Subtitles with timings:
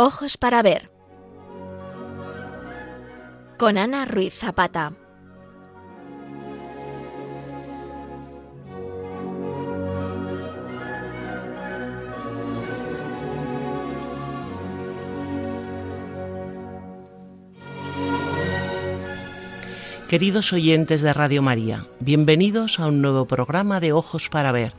[0.00, 0.92] Ojos para ver.
[3.58, 4.92] Con Ana Ruiz Zapata.
[20.08, 24.74] Queridos oyentes de Radio María, bienvenidos a un nuevo programa de Ojos para Ver,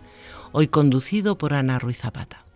[0.53, 2.48] hoy conducido por Ana Ruiz Zapata.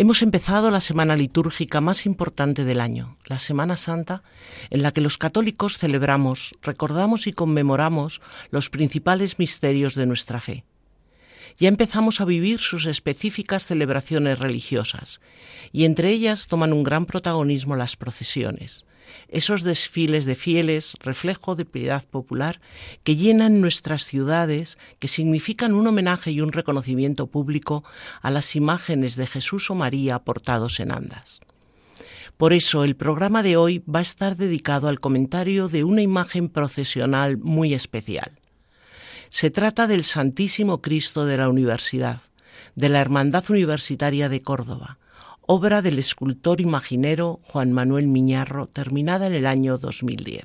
[0.00, 4.22] Hemos empezado la semana litúrgica más importante del año, la Semana Santa,
[4.70, 10.64] en la que los católicos celebramos, recordamos y conmemoramos los principales misterios de nuestra fe.
[11.58, 15.20] Ya empezamos a vivir sus específicas celebraciones religiosas,
[15.70, 18.86] y entre ellas toman un gran protagonismo las procesiones,
[19.28, 22.60] esos desfiles de fieles, reflejo de piedad popular,
[23.04, 27.84] que llenan nuestras ciudades, que significan un homenaje y un reconocimiento público
[28.22, 31.40] a las imágenes de Jesús o María portados en andas.
[32.36, 36.48] Por eso el programa de hoy va a estar dedicado al comentario de una imagen
[36.48, 38.38] procesional muy especial.
[39.28, 42.22] Se trata del Santísimo Cristo de la Universidad,
[42.76, 44.98] de la Hermandad Universitaria de Córdoba,
[45.52, 50.44] obra del escultor imaginero Juan Manuel Miñarro, terminada en el año 2010.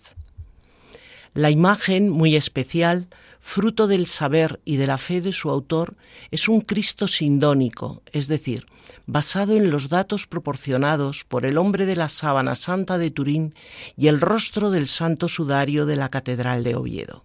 [1.36, 3.08] La imagen, muy especial,
[3.40, 5.96] fruto del saber y de la fe de su autor,
[6.32, 8.66] es un Cristo sindónico, es decir,
[9.06, 13.54] basado en los datos proporcionados por el hombre de la sábana santa de Turín
[13.96, 17.24] y el rostro del santo sudario de la Catedral de Oviedo.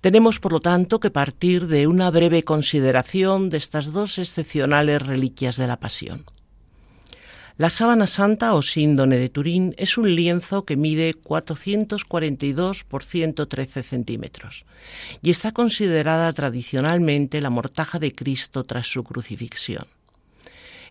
[0.00, 5.56] Tenemos, por lo tanto, que partir de una breve consideración de estas dos excepcionales reliquias
[5.56, 6.24] de la Pasión.
[7.58, 13.82] La sábana santa o síndone de Turín es un lienzo que mide 442 por 113
[13.82, 14.66] centímetros
[15.22, 19.86] y está considerada tradicionalmente la mortaja de Cristo tras su crucifixión.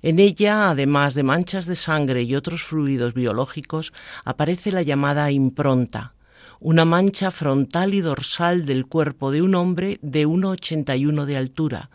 [0.02, 3.94] En ella, además de manchas de sangre y otros fluidos biológicos,
[4.24, 6.15] aparece la llamada impronta,
[6.60, 11.90] una mancha frontal y dorsal del cuerpo de un hombre de 1,81 de altura,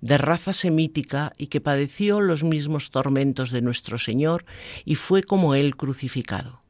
[0.00, 4.44] de raza semítica y que padeció los mismos tormentos de nuestro Señor
[4.84, 6.62] y fue como él crucificado.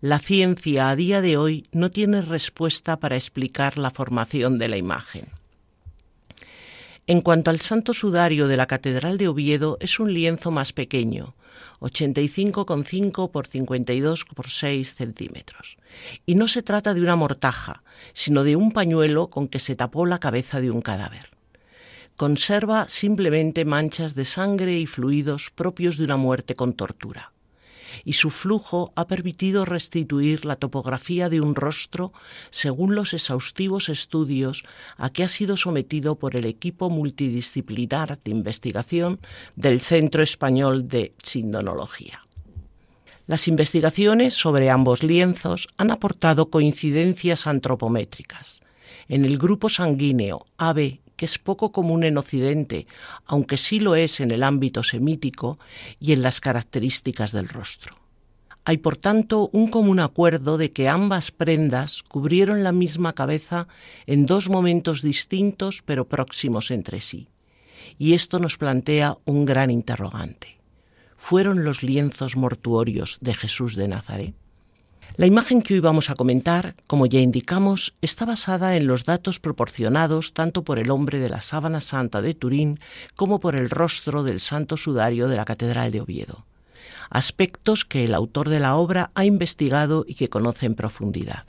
[0.00, 4.76] La ciencia a día de hoy no tiene respuesta para explicar la formación de la
[4.76, 5.26] imagen.
[7.06, 11.34] En cuanto al santo sudario de la Catedral de Oviedo, es un lienzo más pequeño,
[11.80, 15.76] 85,5 por 52 por 6 centímetros.
[16.24, 17.82] Y no se trata de una mortaja,
[18.12, 21.30] sino de un pañuelo con que se tapó la cabeza de un cadáver.
[22.16, 27.32] Conserva simplemente manchas de sangre y fluidos propios de una muerte con tortura
[28.04, 32.12] y su flujo ha permitido restituir la topografía de un rostro
[32.50, 34.64] según los exhaustivos estudios
[34.96, 39.20] a que ha sido sometido por el equipo multidisciplinar de investigación
[39.54, 42.22] del Centro Español de Sindonología.
[43.26, 48.60] Las investigaciones sobre ambos lienzos han aportado coincidencias antropométricas.
[49.08, 52.86] En el grupo sanguíneo AB que es poco común en Occidente,
[53.24, 55.58] aunque sí lo es en el ámbito semítico
[55.98, 57.96] y en las características del rostro.
[58.64, 63.68] Hay, por tanto, un común acuerdo de que ambas prendas cubrieron la misma cabeza
[64.06, 67.28] en dos momentos distintos pero próximos entre sí.
[67.96, 70.58] Y esto nos plantea un gran interrogante.
[71.16, 74.34] ¿Fueron los lienzos mortuorios de Jesús de Nazaret?
[75.18, 79.40] La imagen que hoy vamos a comentar, como ya indicamos, está basada en los datos
[79.40, 82.78] proporcionados tanto por el hombre de la sábana santa de Turín
[83.14, 86.44] como por el rostro del santo sudario de la Catedral de Oviedo,
[87.08, 91.44] aspectos que el autor de la obra ha investigado y que conoce en profundidad.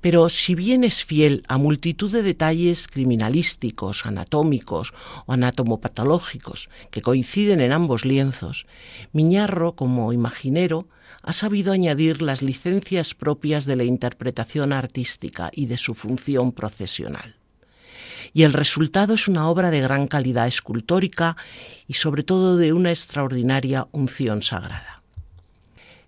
[0.00, 4.94] Pero si bien es fiel a multitud de detalles criminalísticos, anatómicos
[5.26, 8.66] o anatomopatológicos que coinciden en ambos lienzos,
[9.12, 10.86] Miñarro, como imaginero,
[11.22, 17.36] ha sabido añadir las licencias propias de la interpretación artística y de su función procesional.
[18.32, 21.36] Y el resultado es una obra de gran calidad escultórica
[21.86, 25.02] y sobre todo de una extraordinaria unción sagrada.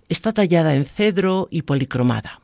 [0.09, 2.41] Está tallada en cedro y policromada.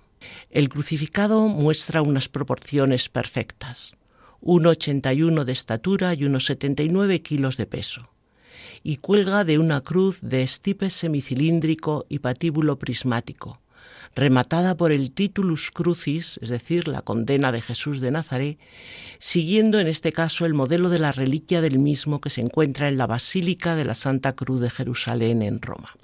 [0.51, 3.93] El crucificado muestra unas proporciones perfectas,
[4.43, 8.11] 1,81 de estatura y unos 79 kilos de peso
[8.83, 13.61] y cuelga de una cruz de estipe semicilíndrico y patíbulo prismático,
[14.15, 18.59] rematada por el titulus crucis, es decir, la condena de Jesús de Nazaret,
[19.19, 22.99] siguiendo en este caso el modelo de la reliquia del mismo que se encuentra en
[22.99, 25.97] la Basílica de la Santa Cruz de Jerusalén en Roma.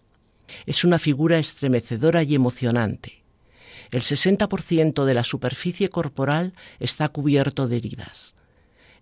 [0.67, 3.25] Es una figura estremecedora y emocionante.
[3.91, 8.36] El 60% de la superficie corporal está cubierto de heridas.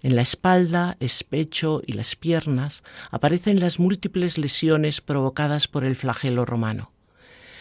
[0.05, 6.45] En la espalda, especho y las piernas aparecen las múltiples lesiones provocadas por el flagelo
[6.45, 6.93] romano,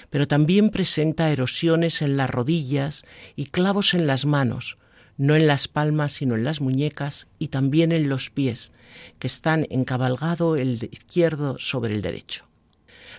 [0.10, 3.06] pero también presenta erosiones en las rodillas
[3.38, 4.78] y clavos en las manos,
[5.16, 8.74] no en las palmas sino en las muñecas y también en los pies,
[9.20, 12.44] que están encabalgado el izquierdo sobre el derecho.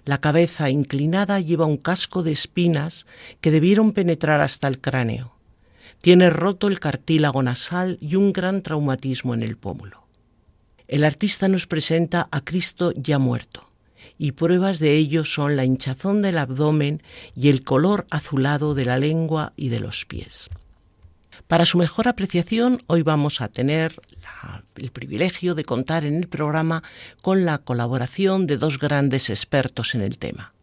[0.05, 3.07] La cabeza inclinada lleva un casco de espinas
[3.41, 5.35] que debieron penetrar hasta el cráneo.
[6.05, 10.05] Tiene roto el cartílago nasal y un gran traumatismo en el pómulo.
[10.87, 13.71] El artista nos presenta a Cristo ya muerto,
[14.19, 17.03] y pruebas de ello son la hinchazón del abdomen
[17.35, 20.51] y el color azulado de la lengua y de los pies.
[21.49, 23.99] Para su mejor apreciación, hoy vamos a tener
[24.77, 26.83] el privilegio de contar en el programa
[27.23, 30.54] con la colaboración de dos grandes expertos en el tema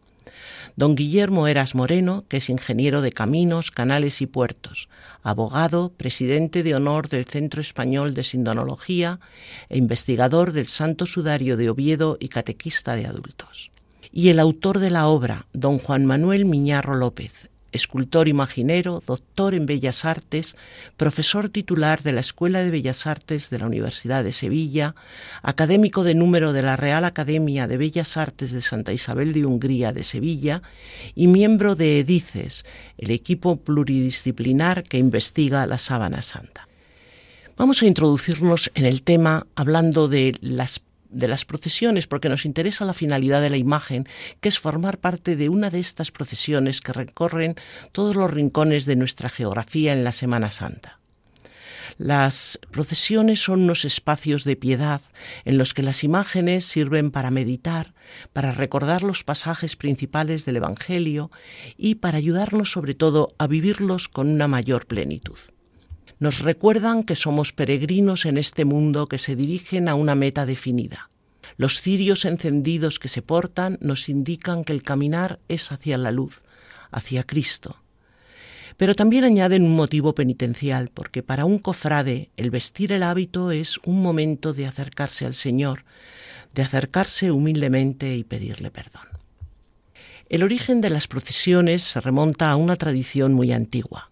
[0.76, 4.88] don Guillermo Eras Moreno, que es ingeniero de caminos, canales y puertos,
[5.22, 9.20] abogado, presidente de honor del Centro Español de Sindonología
[9.68, 13.70] e investigador del Santo Sudario de Oviedo y catequista de adultos.
[14.10, 19.66] Y el autor de la obra, don Juan Manuel Miñarro López, escultor imaginero, doctor en
[19.66, 20.56] Bellas Artes,
[20.96, 24.94] profesor titular de la Escuela de Bellas Artes de la Universidad de Sevilla,
[25.42, 29.92] académico de número de la Real Academia de Bellas Artes de Santa Isabel de Hungría
[29.92, 30.62] de Sevilla
[31.14, 32.64] y miembro de EDICES,
[32.98, 36.68] el equipo pluridisciplinar que investiga la sábana santa.
[37.56, 40.80] Vamos a introducirnos en el tema hablando de las
[41.12, 44.08] de las procesiones porque nos interesa la finalidad de la imagen,
[44.40, 47.56] que es formar parte de una de estas procesiones que recorren
[47.92, 50.98] todos los rincones de nuestra geografía en la Semana Santa.
[51.98, 55.02] Las procesiones son unos espacios de piedad
[55.44, 57.94] en los que las imágenes sirven para meditar,
[58.32, 61.30] para recordar los pasajes principales del Evangelio
[61.76, 65.38] y para ayudarnos sobre todo a vivirlos con una mayor plenitud
[66.22, 71.10] nos recuerdan que somos peregrinos en este mundo que se dirigen a una meta definida.
[71.56, 76.42] Los cirios encendidos que se portan nos indican que el caminar es hacia la luz,
[76.92, 77.82] hacia Cristo.
[78.76, 83.78] Pero también añaden un motivo penitencial, porque para un cofrade el vestir el hábito es
[83.84, 85.84] un momento de acercarse al Señor,
[86.54, 89.08] de acercarse humildemente y pedirle perdón.
[90.28, 94.11] El origen de las procesiones se remonta a una tradición muy antigua.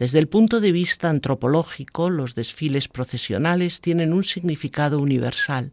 [0.00, 5.72] Desde el punto de vista antropológico, los desfiles procesionales tienen un significado universal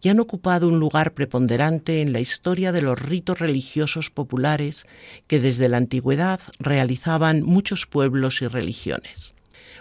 [0.00, 4.86] y han ocupado un lugar preponderante en la historia de los ritos religiosos populares
[5.26, 9.34] que desde la antigüedad realizaban muchos pueblos y religiones.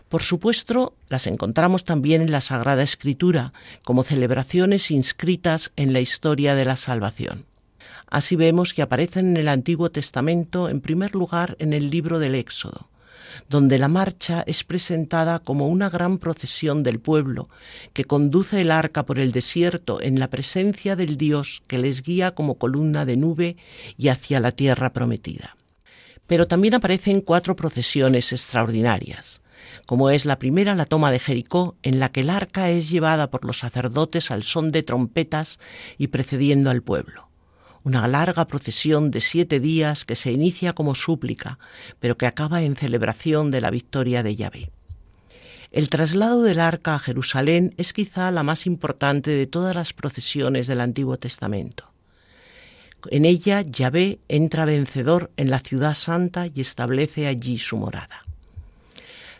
[0.09, 3.53] Por supuesto, las encontramos también en la Sagrada Escritura
[3.85, 7.45] como celebraciones inscritas en la historia de la salvación.
[8.09, 12.35] Así vemos que aparecen en el Antiguo Testamento en primer lugar en el libro del
[12.35, 12.88] Éxodo,
[13.47, 17.49] donde la marcha es presentada como una gran procesión del pueblo,
[17.93, 22.31] que conduce el arca por el desierto en la presencia del Dios que les guía
[22.31, 23.57] como columna de nube
[23.97, 25.55] y hacia la tierra prometida.
[26.27, 29.41] Pero también aparecen cuatro procesiones extraordinarias
[29.85, 33.29] como es la primera la toma de Jericó, en la que el arca es llevada
[33.29, 35.59] por los sacerdotes al son de trompetas
[35.97, 37.28] y precediendo al pueblo
[37.83, 41.59] una larga procesión de siete días que se inicia como súplica,
[41.99, 44.71] pero que acaba en celebración de la victoria de Yahvé.
[45.71, 50.65] El traslado del arca a Jerusalén es quizá la más importante de todas las procesiones
[50.67, 51.91] del Antiguo Testamento.
[53.11, 58.25] En ella Yahvé entra vencedor en la ciudad santa y establece allí su morada.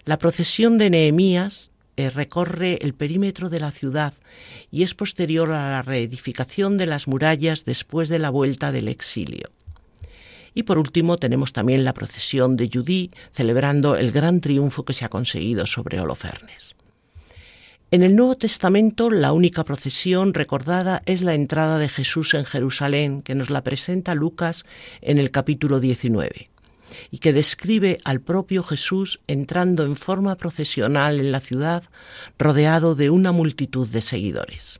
[0.05, 4.13] La procesión de Nehemías eh, recorre el perímetro de la ciudad
[4.71, 9.49] y es posterior a la reedificación de las murallas después de la vuelta del exilio.
[10.53, 15.03] Y por último tenemos también la procesión de Judí, celebrando el gran triunfo que se
[15.03, 16.73] ha conseguido sobre Holofernes.
[17.91, 23.23] En el Nuevo Testamento la única procesión recordada es la entrada de Jesús en Jerusalén,
[23.23, 24.63] que nos la presenta Lucas
[25.01, 26.47] en el capítulo 19
[27.11, 31.83] y que describe al propio Jesús entrando en forma procesional en la ciudad
[32.37, 34.79] rodeado de una multitud de seguidores.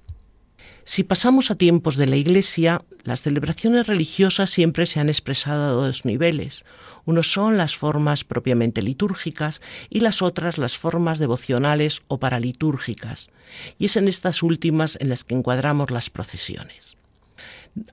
[0.84, 5.86] Si pasamos a tiempos de la Iglesia, las celebraciones religiosas siempre se han expresado a
[5.86, 6.66] dos niveles.
[7.06, 13.30] Unos son las formas propiamente litúrgicas y las otras las formas devocionales o paralitúrgicas,
[13.78, 16.99] y es en estas últimas en las que encuadramos las procesiones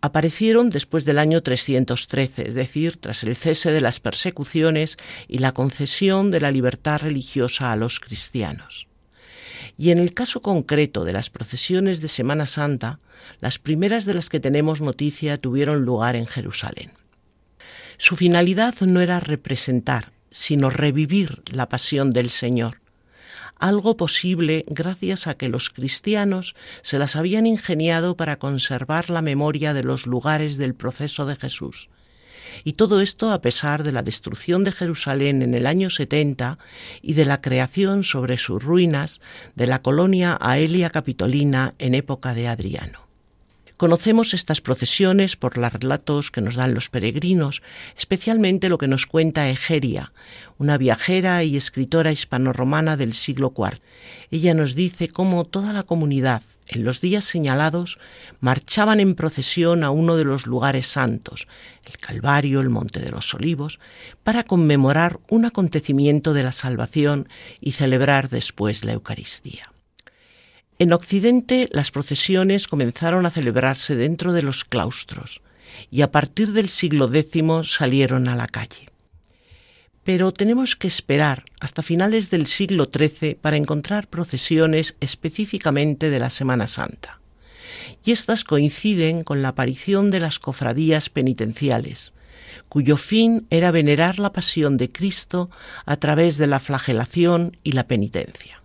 [0.00, 4.96] aparecieron después del año 313, es decir, tras el cese de las persecuciones
[5.28, 8.88] y la concesión de la libertad religiosa a los cristianos.
[9.78, 13.00] Y en el caso concreto de las procesiones de Semana Santa,
[13.40, 16.92] las primeras de las que tenemos noticia tuvieron lugar en Jerusalén.
[17.98, 22.80] Su finalidad no era representar, sino revivir la pasión del Señor,
[23.58, 29.74] algo posible gracias a que los cristianos se las habían ingeniado para conservar la memoria
[29.74, 31.88] de los lugares del proceso de Jesús.
[32.64, 36.58] Y todo esto a pesar de la destrucción de Jerusalén en el año 70
[37.02, 39.20] y de la creación sobre sus ruinas
[39.54, 43.05] de la colonia Aelia Capitolina en época de Adriano.
[43.76, 47.60] Conocemos estas procesiones por los relatos que nos dan los peregrinos,
[47.94, 50.14] especialmente lo que nos cuenta Egeria,
[50.56, 53.78] una viajera y escritora hispanorromana del siglo IV.
[54.30, 57.98] Ella nos dice cómo toda la comunidad, en los días señalados,
[58.40, 61.46] marchaban en procesión a uno de los lugares santos,
[61.84, 63.78] el Calvario, el Monte de los Olivos,
[64.24, 67.28] para conmemorar un acontecimiento de la salvación
[67.60, 69.75] y celebrar después la Eucaristía.
[70.78, 75.40] En Occidente las procesiones comenzaron a celebrarse dentro de los claustros
[75.90, 78.90] y a partir del siglo X salieron a la calle.
[80.04, 86.28] Pero tenemos que esperar hasta finales del siglo XIII para encontrar procesiones específicamente de la
[86.28, 87.20] Semana Santa.
[88.04, 92.12] Y estas coinciden con la aparición de las cofradías penitenciales,
[92.68, 95.48] cuyo fin era venerar la pasión de Cristo
[95.86, 98.60] a través de la flagelación y la penitencia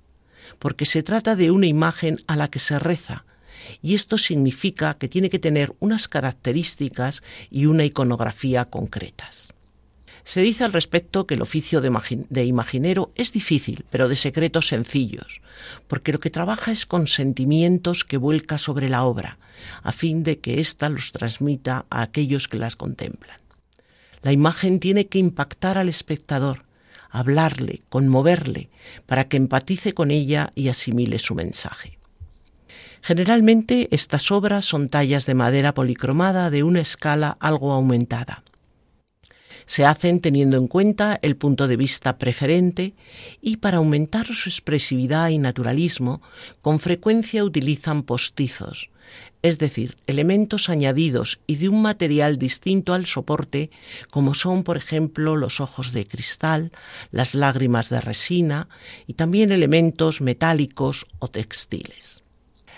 [0.58, 3.26] porque se trata de una imagen a la que se reza,
[3.82, 9.51] y esto significa que tiene que tener unas características y una iconografía concretas.
[10.32, 15.42] Se dice al respecto que el oficio de, imaginero es difícil, pero de secretos sencillos,
[15.90, 19.40] porque lo que trabaja es con sentimientos que vuelca sobre la obra,
[19.84, 23.42] a fin de que ésta los transmita a aquellos que las contemplan.
[24.22, 26.64] La imagen tiene que impactar al espectador,
[27.10, 28.70] hablarle, conmoverle,
[29.08, 32.00] para que empatice con ella y asimile su mensaje.
[33.02, 38.44] Generalmente estas obras son tallas de madera policromada de una escala algo aumentada
[39.72, 42.94] se hacen teniendo en cuenta el punto de vista preferente
[43.42, 46.22] y para aumentar su expresividad y naturalismo,
[46.62, 48.90] con frecuencia utilizan postizos,
[49.42, 53.72] es decir, elementos añadidos y de un material distinto al soporte,
[54.10, 56.74] como son, por ejemplo, los ojos de cristal,
[57.12, 58.68] las lágrimas de resina
[59.08, 62.24] y también elementos metálicos o textiles.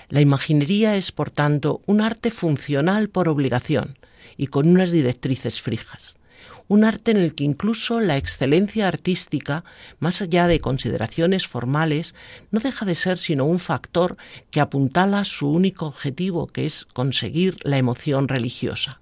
[0.09, 3.97] La imaginería es, por tanto, un arte funcional por obligación
[4.37, 6.19] y con unas directrices fijas
[6.67, 9.63] un arte en el que incluso la excelencia artística,
[9.99, 12.15] más allá de consideraciones formales,
[12.51, 14.17] no deja de ser sino un factor
[14.51, 19.01] que apuntala su único objetivo, que es conseguir la emoción religiosa.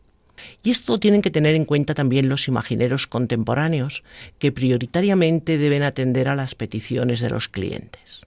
[0.63, 4.03] Y esto tienen que tener en cuenta también los imagineros contemporáneos,
[4.39, 8.25] que prioritariamente deben atender a las peticiones de los clientes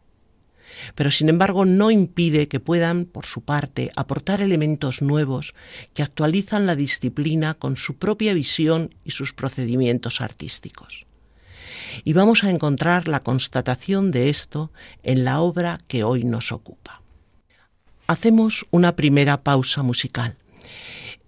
[0.94, 5.54] pero sin embargo no impide que puedan, por su parte, aportar elementos nuevos
[5.94, 11.06] que actualizan la disciplina con su propia visión y sus procedimientos artísticos.
[12.04, 14.70] Y vamos a encontrar la constatación de esto
[15.02, 17.02] en la obra que hoy nos ocupa.
[18.06, 20.36] Hacemos una primera pausa musical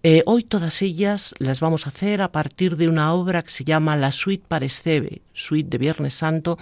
[0.09, 3.65] eh, hoy todas ellas las vamos a hacer a partir de una obra que se
[3.65, 6.61] llama La Suite Paresteve, Suite de Viernes Santo,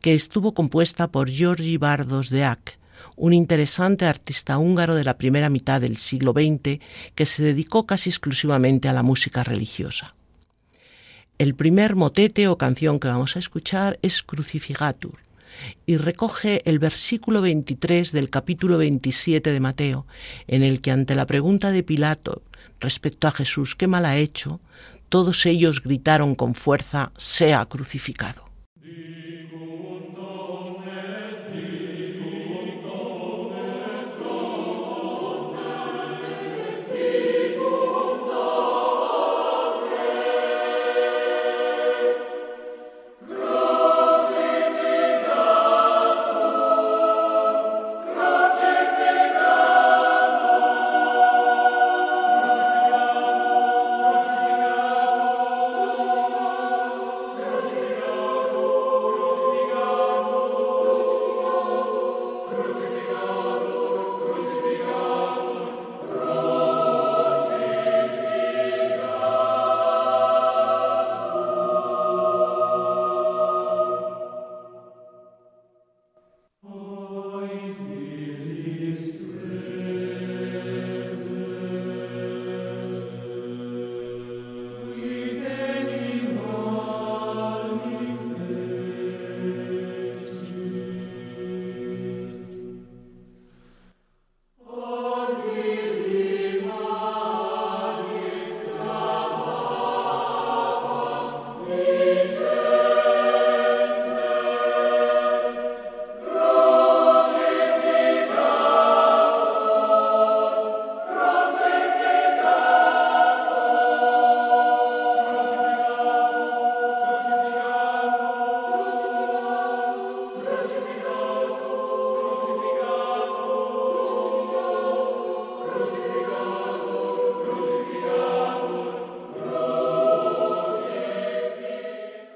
[0.00, 2.80] que estuvo compuesta por Giorgi Bardos de Ack,
[3.14, 6.80] un interesante artista húngaro de la primera mitad del siglo XX
[7.14, 10.16] que se dedicó casi exclusivamente a la música religiosa.
[11.38, 15.20] El primer motete o canción que vamos a escuchar es Crucifigatur
[15.86, 20.06] y recoge el versículo 23 del capítulo 27 de Mateo,
[20.48, 22.42] en el que ante la pregunta de Pilato
[22.80, 24.60] respecto a Jesús, ¿qué mal ha hecho?
[25.08, 28.50] Todos ellos gritaron con fuerza, sea crucificado.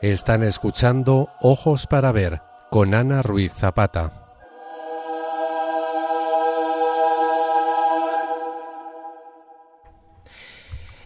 [0.04, 4.12] Están escuchando Ojos para Ver con Ana Ruiz Zapata.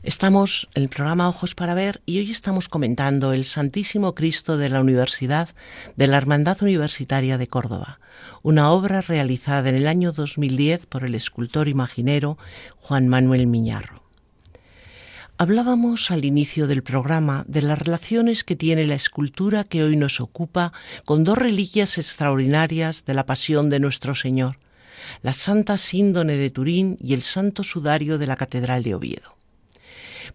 [0.02, 4.68] Estamos en el programa Ojos para Ver y hoy estamos comentando el Santísimo Cristo de
[4.68, 5.50] la Universidad
[5.94, 8.00] de la Hermandad Universitaria de Córdoba,
[8.42, 12.37] una obra realizada en el año 2010 por el escultor imaginero
[12.80, 13.97] Juan Manuel Miñarro.
[15.40, 20.20] Hablábamos al inicio del programa de las relaciones que tiene la escultura que hoy nos
[20.20, 20.72] ocupa
[21.05, 24.59] con dos reliquias extraordinarias de la pasión de nuestro Señor,
[25.22, 29.37] la Santa Síndone de Turín y el Santo Sudario de la Catedral de Oviedo.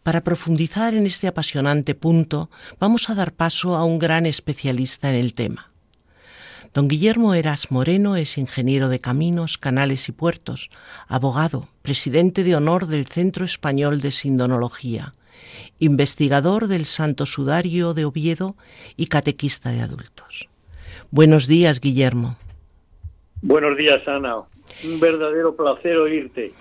[0.04, 5.18] Para profundizar en este apasionante punto, vamos a dar paso a un gran especialista en
[5.18, 5.73] el tema.
[6.74, 10.72] Don Guillermo Eras Moreno es ingeniero de caminos, canales y puertos,
[11.08, 15.14] abogado, presidente de honor del Centro Español de Sindonología,
[15.78, 18.56] investigador del Santo Sudario de Oviedo
[18.98, 20.50] y catequista de adultos.
[21.12, 22.38] Buenos días, Guillermo.
[23.44, 24.38] Buenos días, Ana.
[24.84, 26.54] Un verdadero placer oírte.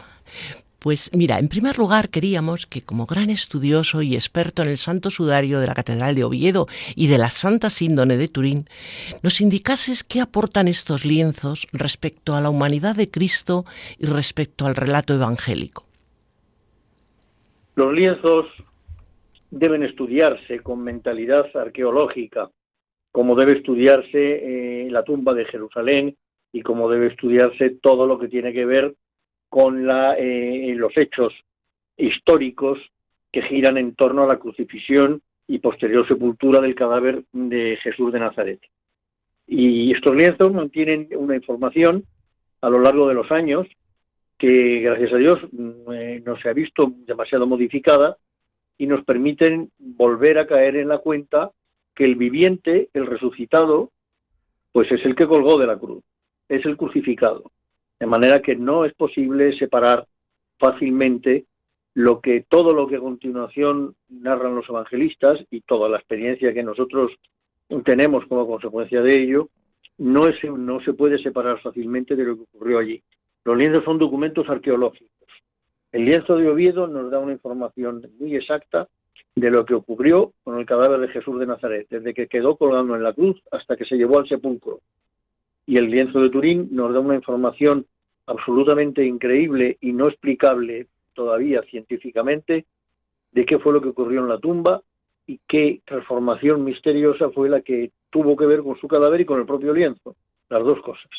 [0.83, 5.11] Pues mira, en primer lugar queríamos que como gran estudioso y experto en el Santo
[5.11, 6.67] Sudario de la Catedral de Oviedo
[6.97, 8.65] y de la Santa Síndone de Turín,
[9.23, 13.65] nos indicases qué aportan estos lienzos respecto a la humanidad de Cristo
[13.97, 15.85] y respecto al relato evangélico.
[17.77, 18.47] Los lienzos
[19.53, 22.51] deben estudiarse con mentalidad arqueológica,
[23.13, 26.17] como debe estudiarse eh, la tumba de Jerusalén
[26.53, 28.97] y como debe estudiarse todo lo que tiene que ver
[29.53, 31.31] con la, eh, los hechos
[31.99, 32.79] históricos
[33.31, 38.21] que giran en torno a la crucifixión y posterior sepultura del cadáver de Jesús de
[38.21, 38.61] Nazaret.
[39.47, 42.07] Y estos lienzos mantienen una información
[42.63, 43.67] a lo largo de los años
[44.39, 48.17] que, gracias a Dios, mm, eh, no se ha visto demasiado modificada
[48.79, 51.51] y nos permiten volver a caer en la cuenta
[51.95, 53.91] que el viviente, el resucitado,
[54.73, 56.03] pues es el que colgó de la cruz,
[56.49, 57.53] es el crucificado.
[58.03, 60.09] De manera que no es posible separar
[60.59, 61.45] fácilmente
[61.95, 66.65] lo que todo lo que a continuación narran los evangelistas y toda la experiencia que
[66.65, 67.13] nosotros
[67.85, 69.51] tenemos como consecuencia de ello,
[69.99, 73.01] no, es, no se puede separar fácilmente de lo que ocurrió allí.
[73.45, 75.29] Los lienzos son documentos arqueológicos.
[75.93, 78.89] El lienzo de Oviedo nos da una información muy exacta
[79.37, 82.97] de lo que ocurrió con el cadáver de Jesús de Nazaret, desde que quedó colgando
[82.97, 84.81] en la cruz hasta que se llevó al sepulcro.
[85.67, 87.87] Y el lienzo de Turín nos da una información
[88.27, 92.67] absolutamente increíble y no explicable todavía científicamente
[93.33, 94.83] de qué fue lo que ocurrió en la tumba
[95.27, 99.41] y qué transformación misteriosa fue la que tuvo que ver con su cadáver y con
[99.41, 100.17] el propio lienzo,
[100.49, 101.11] las dos cosas.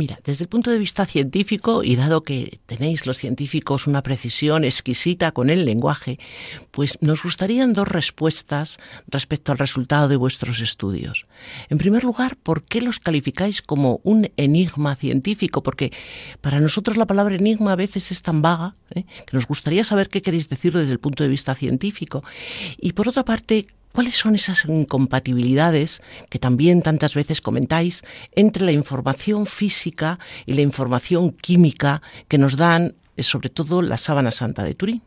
[0.00, 4.64] Mira, desde el punto de vista científico, y dado que tenéis los científicos una precisión
[4.64, 6.18] exquisita con el lenguaje,
[6.70, 11.26] pues nos gustarían dos respuestas respecto al resultado de vuestros estudios.
[11.68, 15.62] En primer lugar, ¿por qué los calificáis como un enigma científico?
[15.62, 15.92] Porque
[16.40, 19.04] para nosotros la palabra enigma a veces es tan vaga ¿eh?
[19.26, 22.24] que nos gustaría saber qué queréis decir desde el punto de vista científico.
[22.78, 26.00] Y por otra parte, ¿Cuáles son esas incompatibilidades
[26.30, 28.02] que también tantas veces comentáis
[28.36, 33.98] entre la información física y la información química que nos dan eh, sobre todo la
[33.98, 35.02] sábana santa de Turín?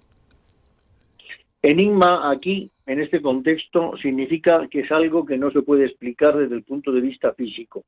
[1.61, 6.55] Enigma aquí, en este contexto, significa que es algo que no se puede explicar desde
[6.55, 7.85] el punto de vista físico.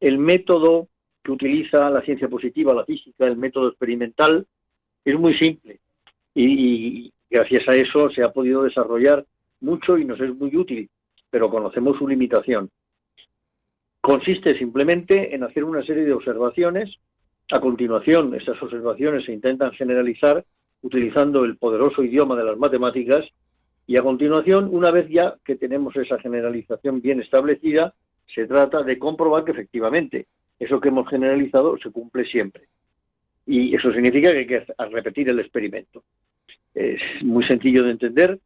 [0.00, 0.88] El método
[1.24, 4.46] que utiliza la ciencia positiva, la física, el método experimental,
[5.02, 5.80] es muy simple
[6.34, 9.24] y, y gracias a eso se ha podido desarrollar
[9.60, 10.88] mucho y nos es muy útil,
[11.30, 12.70] pero conocemos su limitación.
[14.00, 16.94] Consiste simplemente en hacer una serie de observaciones.
[17.50, 20.44] A continuación, esas observaciones se intentan generalizar
[20.82, 23.24] utilizando el poderoso idioma de las matemáticas
[23.86, 27.94] y a continuación, una vez ya que tenemos esa generalización bien establecida,
[28.26, 30.26] se trata de comprobar que efectivamente
[30.58, 32.64] eso que hemos generalizado se cumple siempre.
[33.46, 36.02] Y eso significa que hay que repetir el experimento.
[36.74, 38.40] Es muy sencillo de entender,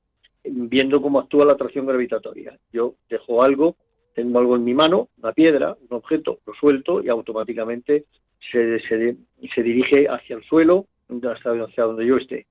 [0.44, 2.58] viendo cómo actúa la atracción gravitatoria.
[2.72, 3.76] Yo dejo algo,
[4.14, 8.06] tengo algo en mi mano, una piedra, un objeto, lo suelto y automáticamente
[8.50, 12.46] se, se, dirige hacia el suelo, hacia donde yo esté.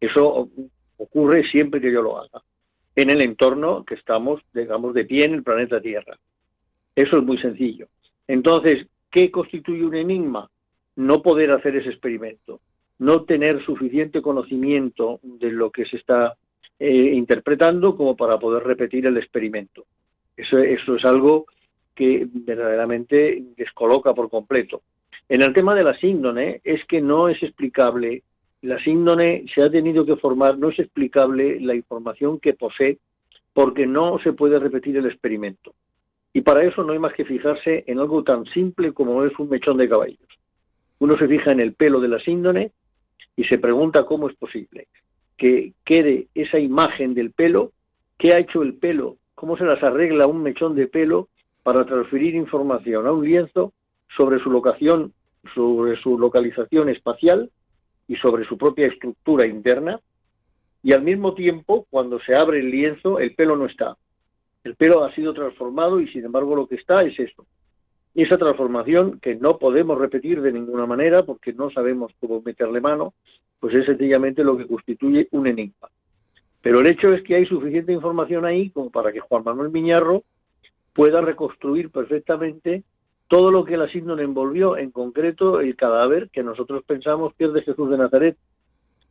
[0.00, 0.48] Eso
[0.96, 2.42] ocurre siempre que yo lo haga,
[2.94, 6.18] en el entorno que estamos, digamos, de pie en el planeta Tierra.
[6.94, 7.88] Eso es muy sencillo.
[8.26, 10.50] Entonces, ¿qué constituye un enigma?
[10.96, 12.60] No poder hacer ese experimento,
[12.98, 16.36] no tener suficiente conocimiento de lo que se está
[16.82, 19.84] eh, interpretando como para poder repetir el experimento.
[20.34, 21.44] Eso, eso es algo
[21.94, 24.80] que verdaderamente descoloca por completo.
[25.28, 28.22] En el tema de la síndone es que no es explicable,
[28.62, 32.96] la síndone se ha tenido que formar, no es explicable la información que posee
[33.52, 35.74] porque no se puede repetir el experimento.
[36.32, 39.50] Y para eso no hay más que fijarse en algo tan simple como es un
[39.50, 40.18] mechón de caballos.
[40.98, 42.72] Uno se fija en el pelo de la síndone
[43.36, 44.88] y se pregunta cómo es posible
[45.40, 47.72] que quede esa imagen del pelo,
[48.18, 51.28] qué ha hecho el pelo, cómo se las arregla un mechón de pelo
[51.62, 53.72] para transferir información a un lienzo
[54.14, 55.14] sobre su locación,
[55.54, 57.50] sobre su localización espacial
[58.06, 59.98] y sobre su propia estructura interna.
[60.82, 63.96] Y al mismo tiempo, cuando se abre el lienzo, el pelo no está.
[64.62, 67.46] El pelo ha sido transformado y sin embargo lo que está es esto.
[68.14, 73.14] Esa transformación que no podemos repetir de ninguna manera porque no sabemos cómo meterle mano,
[73.60, 75.88] pues es sencillamente lo que constituye un enigma.
[76.62, 80.24] Pero el hecho es que hay suficiente información ahí como para que Juan Manuel Miñarro
[80.92, 82.82] pueda reconstruir perfectamente
[83.28, 87.52] todo lo que la síndrome envolvió, en concreto el cadáver que nosotros pensamos que es
[87.52, 88.36] de Jesús de Nazaret.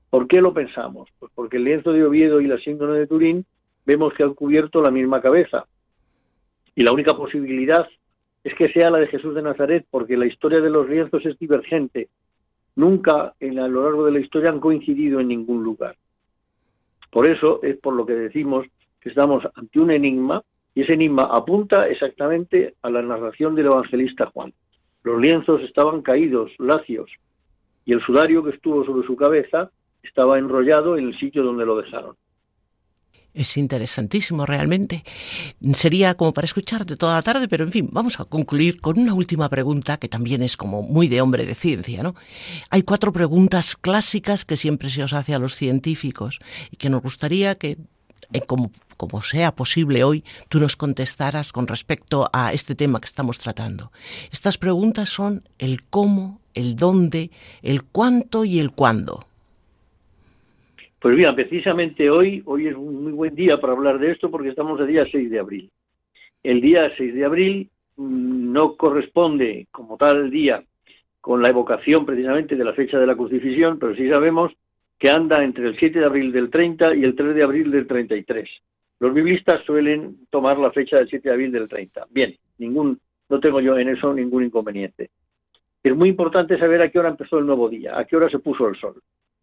[0.10, 1.10] ¿Por qué lo pensamos?
[1.20, 3.46] Pues porque el lienzo de Oviedo y la síndrome de Turín
[3.86, 5.66] vemos que han cubierto la misma cabeza.
[6.76, 7.88] Y la única posibilidad
[8.44, 11.38] es que sea la de Jesús de Nazaret, porque la historia de los lienzos es
[11.40, 12.10] divergente
[12.80, 15.98] nunca en, a lo largo de la historia han coincidido en ningún lugar.
[17.12, 18.66] Por eso es por lo que decimos
[19.02, 24.28] que estamos ante un enigma y ese enigma apunta exactamente a la narración del evangelista
[24.28, 24.54] Juan.
[25.04, 27.12] Los lienzos estaban caídos, lacios,
[27.86, 29.72] y el sudario que estuvo sobre su cabeza
[30.04, 32.16] estaba enrollado en el sitio donde lo dejaron.
[33.40, 35.06] Es interesantísimo realmente.
[35.72, 39.14] Sería como para escucharte toda la tarde, pero en fin, vamos a concluir con una
[39.14, 42.16] última pregunta que también es como muy de hombre de ciencia, ¿no?
[42.70, 47.02] Hay cuatro preguntas clásicas que siempre se os hace a los científicos y que nos
[47.02, 47.78] gustaría que,
[48.34, 53.08] eh, como, como sea posible hoy, tú nos contestaras con respecto a este tema que
[53.08, 53.94] estamos tratando.
[54.34, 59.29] Estas preguntas son el cómo, el dónde, el cuánto y el cuándo.
[61.00, 64.50] Pues bien, precisamente hoy, hoy es un muy buen día para hablar de esto porque
[64.50, 65.72] estamos el día 6 de abril.
[66.44, 70.62] El día 6 de abril mm, no corresponde como tal día
[71.22, 74.52] con la evocación precisamente de la fecha de la crucifixión, pero sí sabemos
[74.98, 77.88] que anda entre el 7 de abril del 30 y el 3 de abril del
[77.88, 78.50] 33.
[79.00, 82.08] Los biblistas suelen tomar la fecha del 7 de abril del 30.
[82.10, 85.12] Bien, ningún, no tengo yo en eso ningún inconveniente.
[85.82, 88.40] Es muy importante saber a qué hora empezó el nuevo día, a qué hora se
[88.40, 89.02] puso el sol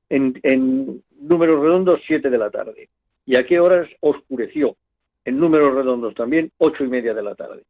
[0.09, 2.88] en, números redondos 7 de la tarde.
[3.25, 4.77] ¿Y a qué horas oscureció?
[5.25, 7.64] En números redondos también ocho y media de la tarde.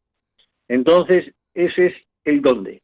[0.68, 1.94] Entonces, ese es
[2.24, 2.82] el dónde.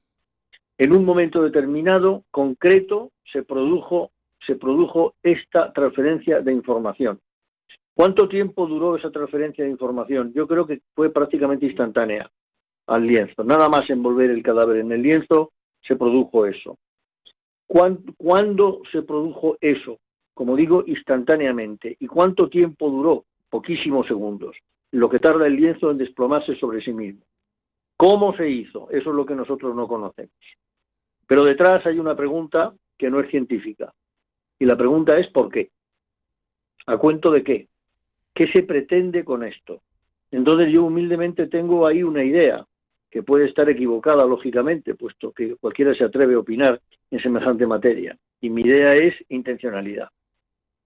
[0.78, 4.10] En un momento determinado, concreto, se produjo,
[4.46, 7.20] se produjo esta transferencia de información.
[7.94, 10.32] ¿Cuánto tiempo duró esa transferencia de información?
[10.32, 12.30] Yo creo que fue prácticamente instantánea
[12.86, 13.44] al lienzo.
[13.44, 16.78] Nada más envolver el cadáver en el lienzo, se produjo eso.
[17.66, 19.98] ¿Cuándo se produjo eso?
[20.34, 21.96] Como digo, instantáneamente.
[22.00, 23.24] ¿Y cuánto tiempo duró?
[23.48, 24.56] Poquísimos segundos.
[24.90, 27.22] Lo que tarda el lienzo en desplomarse sobre sí mismo.
[27.96, 28.90] ¿Cómo se hizo?
[28.90, 30.34] Eso es lo que nosotros no conocemos.
[31.26, 33.92] Pero detrás hay una pregunta que no es científica.
[34.58, 35.70] Y la pregunta es ¿por qué?
[36.86, 37.68] ¿A cuento de qué?
[38.34, 39.82] ¿Qué se pretende con esto?
[40.30, 42.66] Entonces yo humildemente tengo ahí una idea,
[43.12, 48.16] que puede estar equivocada, lógicamente, puesto que cualquiera se atreve a opinar en semejante materia.
[48.40, 50.08] Y mi idea es intencionalidad.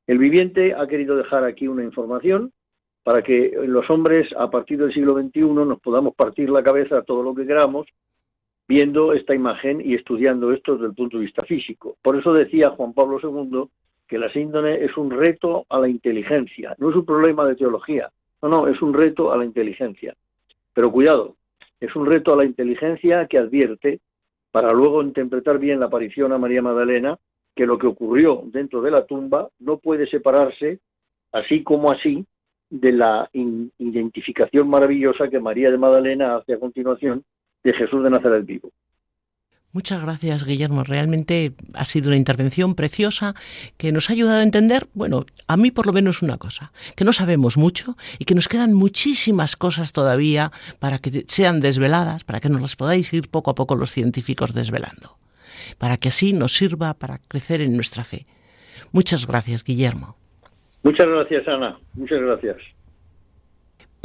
[0.09, 2.53] El viviente ha querido dejar aquí una información
[3.05, 7.23] para que los hombres a partir del siglo XXI nos podamos partir la cabeza todo
[7.23, 7.87] lo que queramos
[8.67, 11.97] viendo esta imagen y estudiando esto desde el punto de vista físico.
[12.03, 13.69] Por eso decía Juan Pablo II
[14.09, 18.11] que la síndrome es un reto a la inteligencia, no es un problema de teología,
[18.43, 20.17] no, no, es un reto a la inteligencia.
[20.75, 21.37] Pero cuidado,
[21.87, 24.01] es un reto a la inteligencia que advierte,
[24.51, 27.19] para luego interpretar bien la aparición a María Magdalena,
[27.55, 30.81] que lo que ocurrió dentro de la tumba no puede separarse,
[31.33, 32.27] así como así,
[32.69, 37.25] de la identificación maravillosa que María de Magdalena hace a continuación
[37.63, 38.71] de Jesús de Nazaret vivo.
[39.77, 40.85] Muchas gracias, Guillermo.
[40.85, 43.35] Realmente ha sido una intervención preciosa
[43.77, 47.05] que nos ha ayudado a entender, bueno, a mí por lo menos una cosa, que
[47.05, 52.41] no sabemos mucho y que nos quedan muchísimas cosas todavía para que sean desveladas, para
[52.41, 55.19] que nos las podáis ir poco a poco los científicos desvelando,
[55.77, 58.25] para que así nos sirva para crecer en nuestra fe.
[58.93, 60.17] Muchas gracias, Guillermo.
[60.85, 61.79] Muchas gracias, Ana.
[61.93, 62.57] Muchas gracias.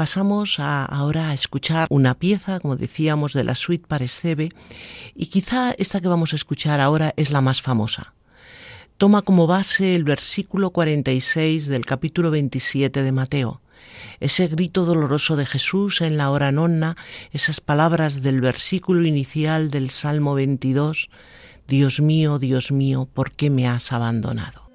[0.02, 6.02] Pasamos ahora a escuchar una pieza, como decíamos, de la suite para y quizá esta
[6.02, 8.16] que vamos a escuchar ahora es la más famosa.
[8.98, 13.62] Toma como base el versículo 46 del capítulo 27 de Mateo.
[14.20, 16.98] Ese grito doloroso de Jesús en la hora nonna,
[17.32, 21.12] esas palabras del versículo inicial del Salmo 22,
[21.68, 24.71] Dios mío, Dios mío, ¿por qué me has abandonado?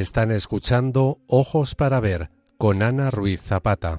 [0.00, 2.28] Están escuchando Ojos para Ver
[2.58, 3.98] con Ana Ruiz Zapata.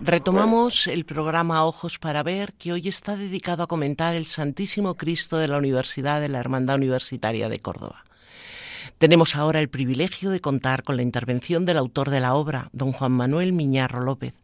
[0.00, 5.36] Retomamos el programa Ojos para Ver, que hoy está dedicado a comentar el Santísimo Cristo
[5.36, 8.07] de la Universidad de la Hermandad Universitaria de Córdoba.
[8.98, 12.90] Tenemos ahora el privilegio de contar con la intervención del autor de la obra, don
[12.90, 14.34] Juan Manuel Miñarro López,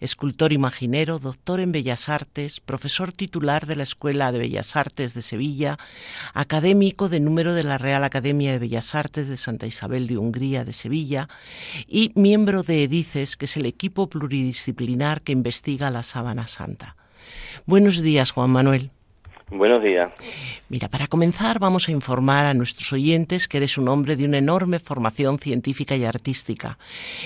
[0.00, 5.20] escultor imaginero, doctor en Bellas Artes, profesor titular de la Escuela de Bellas Artes de
[5.20, 5.78] Sevilla,
[6.32, 10.64] académico de número de la Real Academia de Bellas Artes de Santa Isabel de Hungría
[10.64, 11.28] de Sevilla
[11.86, 16.96] y miembro de EDICES, que es el equipo pluridisciplinar que investiga la Sábana Santa.
[17.66, 18.90] Buenos días, Juan Manuel.
[19.50, 20.12] Buenos días.
[20.68, 24.36] Mira, para comenzar vamos a informar a nuestros oyentes que eres un hombre de una
[24.36, 26.78] enorme formación científica y artística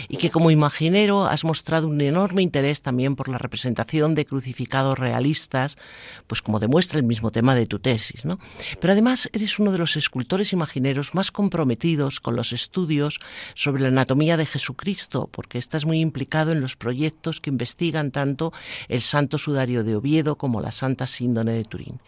[0.08, 5.00] y que como imaginero has mostrado un enorme interés también por la representación de crucificados
[5.00, 5.76] realistas,
[6.28, 8.38] pues como demuestra el mismo tema de tu tesis, ¿no?
[8.78, 13.18] Pero además eres uno de los escultores imagineros más comprometidos con los estudios
[13.54, 18.52] sobre la anatomía de Jesucristo, porque estás muy implicado en los proyectos que investigan tanto
[18.88, 21.98] el Santo Sudario de Oviedo como la Santa Síndone de Turín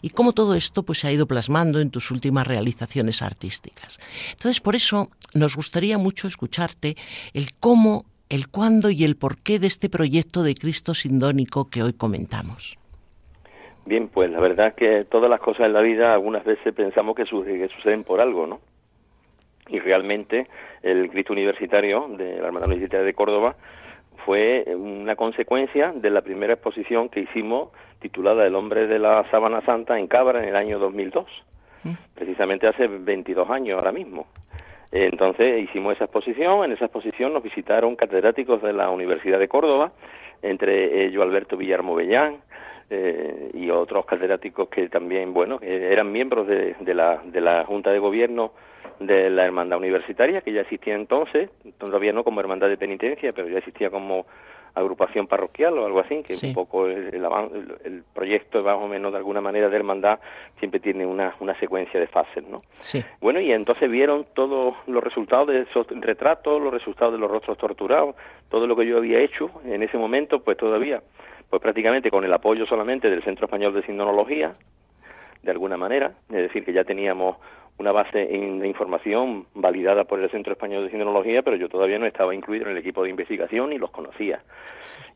[0.00, 3.98] y cómo todo esto pues se ha ido plasmando en tus últimas realizaciones artísticas.
[4.32, 6.96] Entonces, por eso nos gustaría mucho escucharte
[7.32, 11.92] el cómo, el cuándo y el porqué de este proyecto de Cristo sindónico que hoy
[11.92, 12.78] comentamos.
[13.84, 17.16] Bien, pues la verdad es que todas las cosas en la vida algunas veces pensamos
[17.16, 18.60] que, suceden por algo, ¿no?
[19.68, 20.46] Y realmente
[20.82, 23.56] el Cristo Universitario de la Hermandad Universitaria de Córdoba
[24.24, 27.70] fue una consecuencia de la primera exposición que hicimos
[28.02, 31.26] titulada El hombre de la sábana santa en Cabra en el año 2002,
[31.84, 31.92] mm.
[32.14, 34.26] precisamente hace 22 años ahora mismo.
[34.90, 39.92] Entonces hicimos esa exposición, en esa exposición nos visitaron catedráticos de la Universidad de Córdoba,
[40.42, 42.36] entre ellos Alberto Villarmo Bellán
[42.90, 47.98] eh, y otros catedráticos que también, bueno, eran miembros de, la, de la Junta de
[47.98, 48.52] Gobierno
[49.00, 53.48] de la Hermandad Universitaria, que ya existía entonces, todavía no como Hermandad de Penitencia, pero
[53.48, 54.26] ya existía como
[54.74, 59.18] agrupación parroquial o algo así, que un poco el, el, proyecto más o menos de
[59.18, 60.18] alguna manera de hermandad
[60.58, 62.62] siempre tiene una, una secuencia de fases, ¿no?
[62.80, 63.04] Sí.
[63.20, 67.58] Bueno, y entonces vieron todos los resultados de esos retratos, los resultados de los rostros
[67.58, 68.16] torturados,
[68.48, 71.02] todo lo que yo había hecho en ese momento, pues todavía,
[71.50, 74.54] pues prácticamente con el apoyo solamente del Centro Español de Sindonología,
[75.42, 77.36] de alguna manera, es decir, que ya teníamos
[77.78, 82.06] una base de información validada por el Centro Español de Sinología, pero yo todavía no
[82.06, 84.42] estaba incluido en el equipo de investigación y los conocía.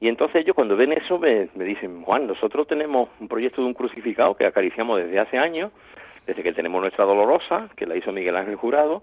[0.00, 3.74] Y entonces ellos cuando ven eso me, dicen, Juan, nosotros tenemos un proyecto de un
[3.74, 5.70] crucificado que acariciamos desde hace años,
[6.26, 9.02] desde que tenemos nuestra dolorosa, que la hizo Miguel Ángel Jurado,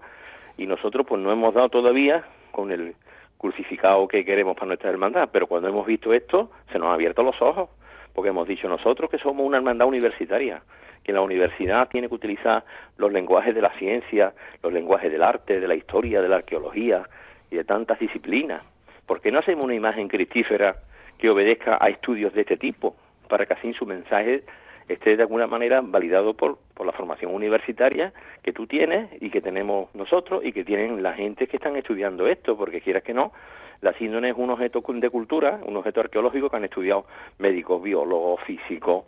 [0.58, 2.94] y nosotros pues no hemos dado todavía con el
[3.38, 7.22] crucificado que queremos para nuestra hermandad, pero cuando hemos visto esto se nos han abierto
[7.22, 7.70] los ojos,
[8.12, 10.62] porque hemos dicho nosotros que somos una hermandad universitaria,
[11.04, 12.64] que la universidad tiene que utilizar
[12.96, 17.06] los lenguajes de la ciencia, los lenguajes del arte, de la historia, de la arqueología
[17.50, 18.62] y de tantas disciplinas.
[19.06, 20.76] ¿Por qué no hacemos una imagen cristífera
[21.18, 22.96] que obedezca a estudios de este tipo
[23.28, 24.42] para que así su mensaje
[24.88, 28.12] esté de alguna manera validado por, por la formación universitaria
[28.42, 32.26] que tú tienes y que tenemos nosotros y que tienen la gente que están estudiando
[32.26, 33.32] esto, porque quieras que no,
[33.80, 37.06] la síndrome es un objeto de cultura, un objeto arqueológico que han estudiado
[37.38, 39.04] médicos, biólogos, físicos,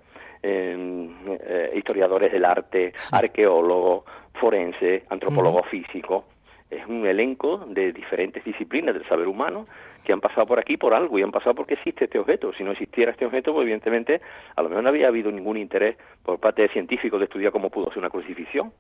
[0.48, 4.04] eh, historiadores del arte, arqueólogos,
[4.34, 6.24] forenses, antropólogos físicos.
[6.70, 9.66] Es un elenco de diferentes disciplinas del saber humano
[10.04, 12.52] que han pasado por aquí por algo y han pasado porque existe este objeto.
[12.52, 14.20] Si no existiera este objeto, pues evidentemente
[14.54, 17.70] a lo mejor no había habido ningún interés por parte de científicos de estudiar cómo
[17.70, 18.72] pudo ser una crucifixión.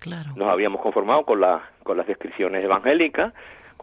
[0.00, 0.30] Claro.
[0.36, 3.32] Nos habíamos conformado con, la, con las descripciones evangélicas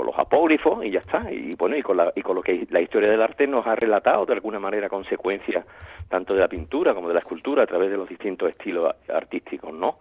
[0.05, 1.31] los apógrifos y ya está.
[1.31, 3.75] Y bueno, y con, la, y con lo que la historia del arte nos ha
[3.75, 5.65] relatado de alguna manera consecuencias
[6.09, 9.73] tanto de la pintura como de la escultura a través de los distintos estilos artísticos,
[9.73, 9.97] ¿no?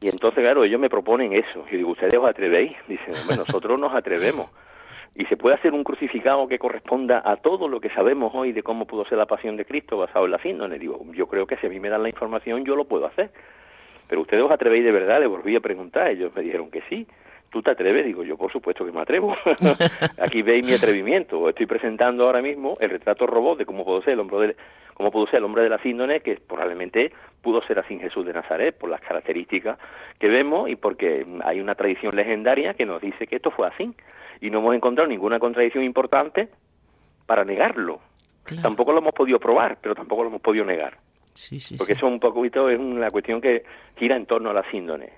[0.00, 1.64] Y entonces, claro, ellos me proponen eso.
[1.70, 2.72] Y digo, ¿ustedes os atrevéis?
[2.88, 4.50] Dicen, bueno, nosotros nos atrevemos.
[5.14, 8.62] Y se puede hacer un crucificado que corresponda a todo lo que sabemos hoy de
[8.62, 10.78] cómo pudo ser la pasión de Cristo basado en la síndrome.
[10.78, 13.30] Digo, yo creo que si a mí me dan la información, yo lo puedo hacer.
[14.08, 16.08] Pero ustedes os atrevéis de verdad, le volví a preguntar.
[16.08, 17.06] Ellos me dijeron que sí.
[17.52, 18.06] ¿Tú te atreves?
[18.06, 19.36] Digo, yo por supuesto que me atrevo.
[20.18, 21.48] Aquí veis mi atrevimiento.
[21.48, 24.56] Estoy presentando ahora mismo el retrato robot de cómo pudo ser el hombre de,
[24.94, 27.12] cómo pudo ser el hombre de la síndrome, que probablemente
[27.42, 29.78] pudo ser así Jesús de Nazaret, por las características
[30.18, 33.94] que vemos y porque hay una tradición legendaria que nos dice que esto fue así.
[34.40, 36.48] Y no hemos encontrado ninguna contradicción importante
[37.26, 38.00] para negarlo.
[38.60, 40.96] Tampoco lo hemos podido probar, pero tampoco lo hemos podido negar.
[41.34, 43.64] Sí, sí, porque eso un poquito es una cuestión que
[43.96, 45.10] gira en torno a la síndrome.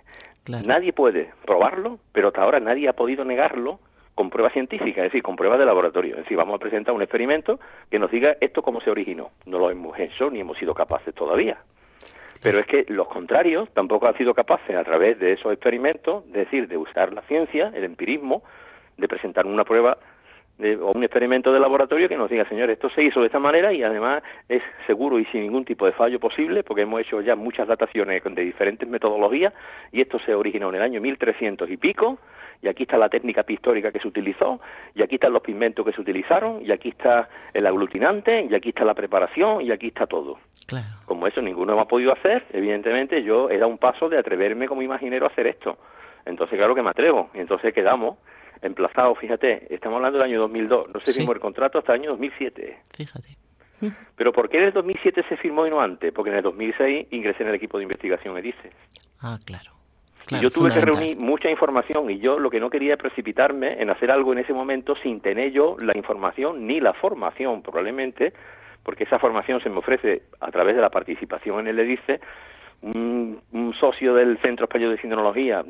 [0.46, 3.78] Nadie puede probarlo, pero hasta ahora nadie ha podido negarlo
[4.14, 6.16] con pruebas científicas, es decir, con pruebas de laboratorio.
[6.16, 7.58] Es decir, vamos a presentar un experimento
[7.90, 9.30] que nos diga esto cómo se originó.
[9.46, 11.58] No lo hemos hecho ni hemos sido capaces todavía.
[12.42, 16.32] Pero es que los contrarios tampoco han sido capaces a través de esos experimentos, es
[16.34, 18.42] decir, de usar la ciencia, el empirismo,
[18.98, 19.96] de presentar una prueba
[20.58, 23.72] o un experimento de laboratorio que nos diga, señor, esto se hizo de esta manera
[23.72, 27.34] y además es seguro y sin ningún tipo de fallo posible, porque hemos hecho ya
[27.34, 29.52] muchas dataciones de diferentes metodologías
[29.90, 32.18] y esto se originó en el año 1300 y pico,
[32.62, 34.60] y aquí está la técnica pictórica que se utilizó,
[34.94, 38.70] y aquí están los pigmentos que se utilizaron, y aquí está el aglutinante, y aquí
[38.70, 40.38] está la preparación, y aquí está todo.
[40.66, 40.86] Claro.
[41.04, 44.80] Como eso ninguno hemos podido hacer, evidentemente yo he dado un paso de atreverme como
[44.80, 45.76] imaginero a hacer esto.
[46.24, 48.16] Entonces, claro que me atrevo, y entonces quedamos
[48.64, 52.10] emplazado, fíjate, estamos hablando del año 2002, no se firmó el contrato hasta el año
[52.10, 52.78] 2007.
[52.96, 53.36] Fíjate.
[54.16, 56.12] Pero ¿por qué en el 2007 se firmó y no antes?
[56.12, 58.70] Porque en el 2006 ingresé en el equipo de investigación EDICE.
[59.20, 59.72] Ah, claro.
[60.30, 63.90] y yo tuve que reunir mucha información y yo lo que no quería precipitarme en
[63.90, 68.32] hacer algo en ese momento sin tener yo la información ni la formación, probablemente,
[68.82, 72.20] porque esa formación se me ofrece a través de la participación en el EDICE,
[72.84, 75.64] un, socio del Centro Español de Sindonología,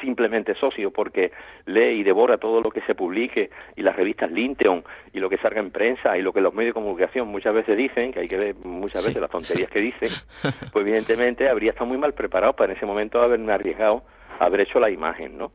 [0.00, 1.30] simplemente socio porque
[1.66, 4.82] lee y devora todo lo que se publique y las revistas Linteon
[5.12, 7.76] y lo que salga en prensa y lo que los medios de comunicación muchas veces
[7.76, 10.08] dicen, que hay que ver muchas veces las tonterías que dicen,
[10.72, 14.02] pues evidentemente habría estado muy mal preparado para en ese momento haberme arriesgado
[14.38, 15.52] a haber hecho la imagen, ¿no?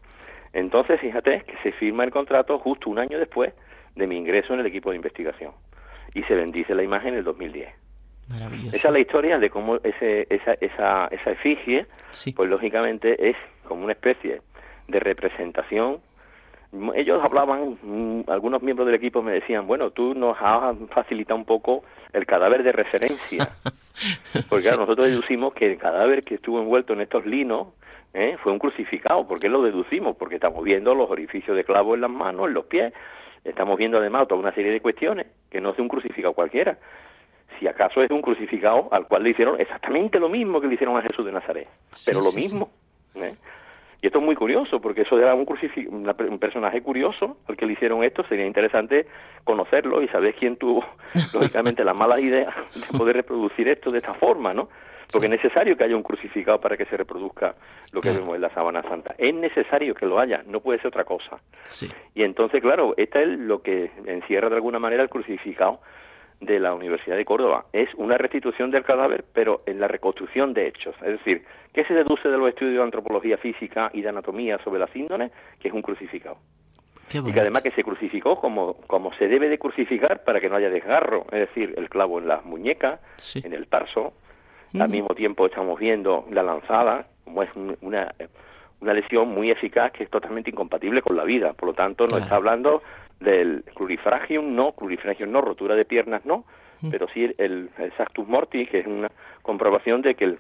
[0.54, 3.54] Entonces, fíjate que se firma el contrato justo un año después
[3.96, 5.54] de mi ingreso en el equipo de investigación
[6.14, 7.89] y se bendice la imagen en el 2010.
[8.72, 11.88] Esa es la historia de cómo ese, esa, esa, esa efigie,
[12.36, 13.36] pues lógicamente es
[13.68, 14.42] como una especie
[14.88, 16.00] de representación.
[16.96, 21.46] Ellos hablaban, mm, algunos miembros del equipo me decían, bueno, tú nos has facilitado un
[21.46, 23.50] poco el cadáver de referencia.
[24.50, 27.70] Porque claro, nosotros deducimos que el cadáver que estuvo envuelto en estos linos
[28.14, 28.38] ¿eh?
[28.44, 29.28] fue un crucificado.
[29.28, 30.16] ¿Por qué lo deducimos?
[30.16, 32.94] Porque estamos viendo los orificios de clavo en las manos, en los pies.
[33.44, 36.78] Estamos viendo además toda una serie de cuestiones que no es un crucificado cualquiera
[37.60, 40.98] si acaso es un crucificado al cual le hicieron exactamente lo mismo que le hicieron
[40.98, 41.68] a Jesús de Nazaret,
[42.06, 42.70] pero lo mismo.
[43.16, 43.36] ¿eh?
[44.02, 47.74] Y esto es muy curioso, porque eso era un, un personaje curioso al que le
[47.74, 48.24] hicieron esto.
[48.30, 49.08] Sería interesante
[49.44, 50.86] conocerlo y saber quién tuvo,
[51.34, 54.70] lógicamente, la mala idea de poder reproducir esto de esta forma, ¿no?
[55.12, 57.56] Porque es necesario que haya un crucificado para que se reproduzca
[57.92, 59.16] lo que vemos en la sábana santa.
[59.18, 61.40] Es necesario que lo haya, no puede ser otra cosa.
[62.14, 65.80] Y entonces, claro, esta es lo que encierra de alguna manera el crucificado
[66.42, 67.66] de la Universidad de Córdoba.
[67.74, 70.96] Es una restitución del cadáver, pero en la reconstrucción de hechos.
[71.02, 74.80] Es decir, ¿qué se deduce de los estudios de antropología física y de anatomía sobre
[74.80, 75.32] las índones?
[75.60, 76.38] Que es un crucificado.
[77.12, 80.56] y que además que se crucificó como, como se debe de crucificar para que no
[80.56, 83.00] haya desgarro, es decir, el clavo en las muñecas,
[83.36, 84.14] en el tarso.
[84.80, 87.50] Al mismo tiempo estamos viendo la lanzada, como es
[87.82, 88.14] una,
[88.82, 91.54] una lesión muy eficaz que es totalmente incompatible con la vida.
[91.54, 92.84] Por lo tanto, no está hablando
[93.20, 96.46] del crurifragium no, crurifragium no, rotura de piernas no,
[96.82, 96.90] mm.
[96.90, 99.10] pero sí el, el, sactus morti, que es una
[99.42, 100.40] comprobación de que el,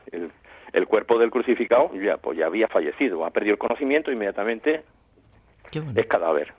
[0.74, 4.84] el, cuerpo del crucificado ya, pues ya había fallecido, ha perdido el conocimiento, inmediatamente
[5.96, 6.54] es cadáver.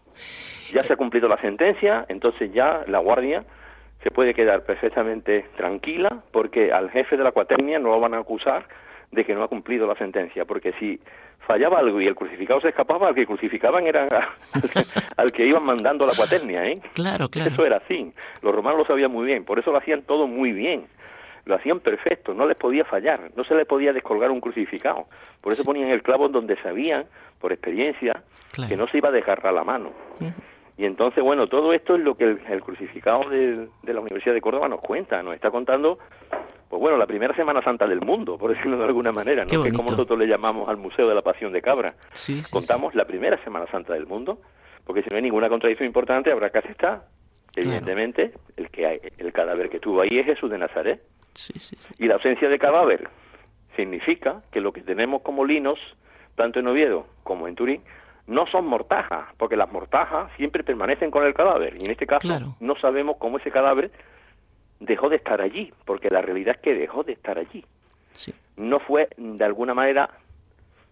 [0.72, 3.44] Ya se ha cumplido la sentencia, entonces ya la guardia
[4.02, 8.18] se puede quedar perfectamente tranquila porque al jefe de la cuaternia no lo van a
[8.18, 8.66] acusar
[9.10, 11.00] de que no ha cumplido la sentencia, porque si
[11.46, 14.08] fallaba algo y el crucificado se escapaba, al que crucificaban era
[15.16, 16.80] al, que iban mandando la cuaternia, ¿eh?
[16.94, 17.50] Claro, claro.
[17.50, 18.12] Eso era así.
[18.42, 20.86] Los romanos lo sabían muy bien, por eso lo hacían todo muy bien.
[21.46, 25.06] Lo hacían perfecto, no les podía fallar, no se les podía descolgar un crucificado.
[25.40, 27.06] Por eso ponían el clavo donde sabían,
[27.40, 28.22] por experiencia,
[28.68, 29.90] que no se iba a desgarrar la mano.
[30.76, 34.40] Y entonces, bueno, todo esto es lo que el, crucificado de, de, la Universidad de
[34.40, 35.98] Córdoba nos cuenta, nos está contando
[36.70, 39.62] pues bueno, la primera Semana Santa del mundo, por decirlo de alguna manera, ¿no?
[39.62, 41.94] Que como nosotros le llamamos al Museo de la Pasión de Cabra.
[42.50, 44.38] Contamos la primera Semana Santa del mundo,
[44.84, 47.02] porque si no hay ninguna contradicción importante, habrá que aceptar.
[47.56, 51.02] Evidentemente, el que hay, el cadáver que tuvo ahí es Jesús de Nazaret.
[51.98, 53.08] Y la ausencia de cadáver
[53.74, 55.80] significa que lo que tenemos como linos,
[56.36, 57.82] tanto en Oviedo como en Turín,
[58.28, 61.74] no son mortajas, porque las mortajas siempre permanecen con el cadáver.
[61.80, 62.28] Y en este caso
[62.60, 63.90] no sabemos cómo ese cadáver
[64.80, 67.64] dejó de estar allí, porque la realidad es que dejó de estar allí.
[68.56, 70.10] No fue de alguna manera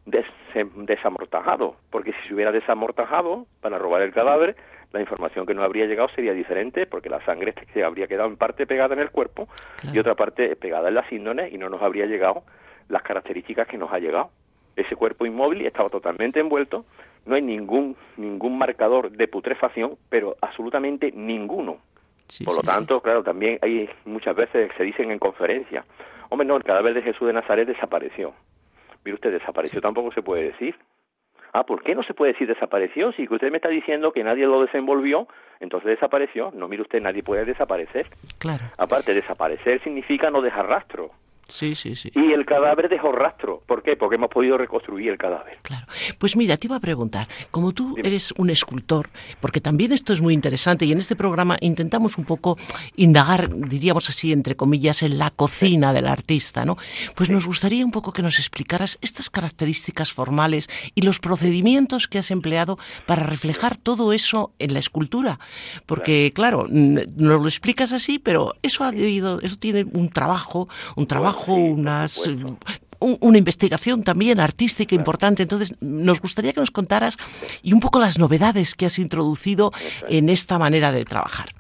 [0.07, 4.57] desamortajado, porque si se hubiera desamortajado para robar el cadáver,
[4.93, 8.37] la información que nos habría llegado sería diferente, porque la sangre se habría quedado en
[8.37, 9.49] parte pegada en el cuerpo
[9.93, 12.45] y otra parte pegada en las índones y no nos habría llegado
[12.89, 14.31] las características que nos ha llegado.
[14.77, 16.85] Ese cuerpo inmóvil estaba totalmente envuelto,
[17.27, 21.79] no hay ningún ningún marcador de putrefacción, pero absolutamente ninguno.
[22.45, 25.85] Por lo tanto, claro, también hay muchas veces se dicen en conferencias,
[26.29, 28.35] hombre, no, el cadáver de Jesús de Nazaret desapareció.
[29.05, 30.77] Mire usted, desapareció tampoco se puede decir.
[31.53, 33.13] Ah, ¿por qué no se puede decir desapareció?
[33.13, 35.27] Si usted me está diciendo que nadie lo desenvolvió,
[35.61, 36.51] entonces desapareció.
[36.55, 38.07] No, mire usted, nadie puede desaparecer.
[38.39, 38.65] Claro.
[38.77, 41.11] Aparte, desaparecer significa no dejar rastro.
[41.49, 42.11] Sí, sí, sí.
[42.15, 43.63] Y el cadáver dejó rastro.
[43.67, 43.97] ¿Por qué?
[43.97, 45.59] Porque hemos podido reconstruir el cadáver.
[45.63, 45.87] Claro.
[46.19, 49.09] Pues mira, te iba a preguntar, como tú eres un escultor,
[49.41, 52.59] porque también esto es muy interesante y en este programa intentamos un poco
[52.97, 56.77] indagar, diríamos así, entre comillas, en la cocina del artista, ¿no?
[57.15, 62.19] Pues nos gustaría un poco que nos explicaras estas características formales y los procedimientos que
[62.19, 65.39] has empleado para reflejar todo eso en la escultura.
[65.87, 71.07] Porque, claro, nos lo explicas así, pero eso ha debido, eso tiene un trabajo, un
[71.07, 72.29] trabajo, unas
[73.01, 75.43] una investigación también artística importante.
[75.43, 77.17] Entonces, nos gustaría que nos contaras
[77.63, 79.71] y un poco las novedades que has introducido
[80.09, 81.51] en esta manera de trabajar.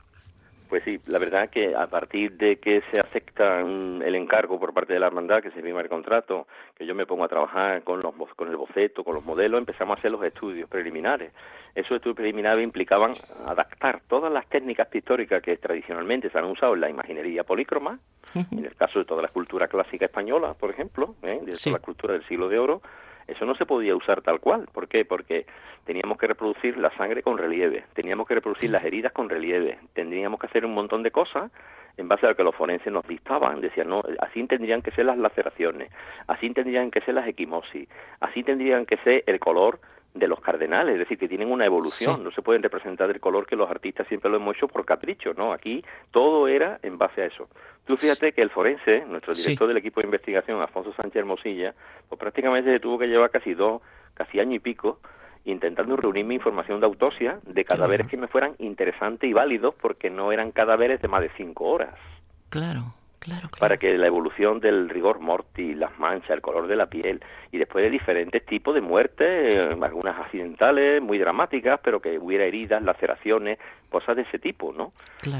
[0.68, 4.92] Pues sí, la verdad que a partir de que se acepta el encargo por parte
[4.92, 8.02] de la hermandad, que se firma el contrato, que yo me pongo a trabajar con,
[8.02, 11.32] los, con el boceto, con los modelos, empezamos a hacer los estudios preliminares.
[11.74, 13.14] Esos estudios preliminares implicaban
[13.46, 17.98] adaptar todas las técnicas pictóricas que tradicionalmente se han usado en la imaginería polícroma,
[18.34, 21.40] en el caso de toda la escultura clásica española, por ejemplo, ¿eh?
[21.42, 22.82] de toda la escultura del siglo de oro,
[23.26, 24.66] eso no se podía usar tal cual.
[24.72, 25.04] ¿Por qué?
[25.04, 25.46] Porque
[25.84, 30.40] teníamos que reproducir la sangre con relieve, teníamos que reproducir las heridas con relieve, tendríamos
[30.40, 31.52] que hacer un montón de cosas
[31.98, 33.60] en base a lo que los forenses nos dictaban.
[33.60, 35.90] Decían, no, así tendrían que ser las laceraciones,
[36.26, 37.88] así tendrían que ser las equimosis,
[38.20, 39.78] así tendrían que ser el color
[40.14, 43.46] de los cardenales, es decir, que tienen una evolución, no se pueden representar el color
[43.46, 45.52] que los artistas siempre lo hemos hecho por capricho, ¿no?
[45.52, 47.48] Aquí todo era en base a eso.
[47.86, 51.74] Tú fíjate que el forense, nuestro director del equipo de investigación, Alfonso Sánchez Hermosilla,
[52.08, 53.82] pues prácticamente se tuvo que llevar casi dos,
[54.14, 54.98] casi año y pico,
[55.44, 60.32] intentando reunirme información de autopsia de cadáveres que me fueran interesantes y válidos porque no
[60.32, 61.94] eran cadáveres de más de cinco horas.
[62.50, 62.94] Claro.
[63.58, 67.58] Para que la evolución del rigor mortis, las manchas, el color de la piel y
[67.58, 72.82] después de diferentes tipos de muertes, eh, algunas accidentales, muy dramáticas, pero que hubiera heridas,
[72.82, 73.58] laceraciones,
[73.90, 74.90] cosas de ese tipo, ¿no?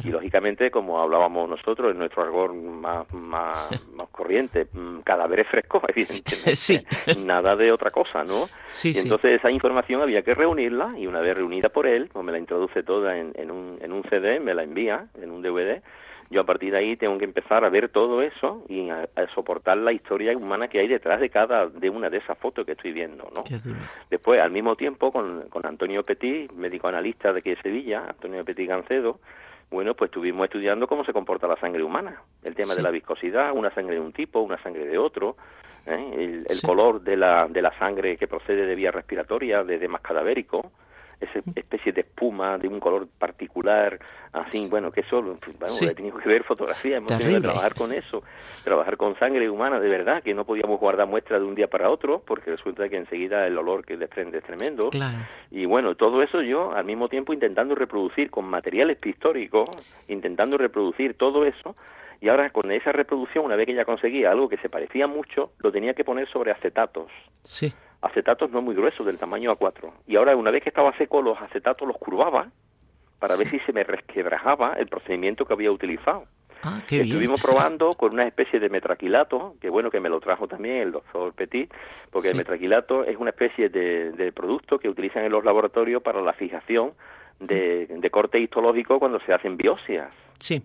[0.03, 5.83] Y lógicamente, como hablábamos nosotros en nuestro rigor más, más, más corriente, mm, cadáveres frescos,
[5.89, 6.81] evidentemente, sí.
[7.19, 8.49] nada de otra cosa, ¿no?
[8.67, 12.25] Sí, y entonces esa información había que reunirla y una vez reunida por él, pues
[12.25, 15.43] me la introduce toda en, en, un, en un CD, me la envía en un
[15.43, 15.83] DVD
[16.31, 19.79] yo a partir de ahí tengo que empezar a ver todo eso y a, soportar
[19.79, 22.93] la historia humana que hay detrás de cada de una de esas fotos que estoy
[22.93, 23.45] viendo, ¿no?
[24.11, 28.45] Después, al mismo tiempo, con, con Antonio Petit, médico analista de aquí de Sevilla, Antonio
[28.45, 29.21] Petit Gancedo,
[29.71, 33.53] bueno, pues estuvimos estudiando cómo se comporta la sangre humana, el tema de la viscosidad,
[33.53, 35.37] una sangre de un tipo, una sangre de otro,
[35.87, 36.45] ¿eh?
[36.49, 40.73] el, color de la, de la sangre que procede de vía respiratoria, de demás cadavérico,
[41.21, 43.99] esa especie de espuma de un color particular,
[44.33, 45.39] así, bueno, que eso, bueno,
[45.81, 48.23] he tenido que ver fotografía, hemos tenido que trabajar con eso,
[48.63, 51.91] trabajar con sangre humana de verdad, que no podíamos guardar muestras de un día para
[51.91, 54.91] otro, porque resulta que enseguida el olor que desprende es tremendo.
[55.51, 59.71] Y bueno, todo eso yo al mismo tiempo intentando reproducir con materiales pictóricos,
[60.09, 61.75] intentando reproducir todo eso,
[62.21, 65.53] y ahora con esa reproducción, una vez que ya conseguía algo que se parecía mucho,
[65.59, 67.11] lo tenía que poner sobre acetatos.
[67.43, 67.73] Sí
[68.03, 69.91] acetatos no muy gruesos, del tamaño A4.
[70.07, 72.49] Y ahora, una vez que estaba seco, los acetatos los curvaba
[73.19, 76.25] para ver si se me resquebrajaba el procedimiento que había utilizado.
[76.63, 80.77] Ah, Estuvimos probando con una especie de metraquilato, que bueno que me lo trajo también
[80.79, 81.73] el doctor Petit,
[82.11, 86.21] porque el metraquilato es una especie de, de, producto que utilizan en los laboratorios para
[86.21, 86.95] la fijación
[87.39, 90.13] de, de corte histológico cuando se hacen biopsias.
[90.41, 90.63] Sí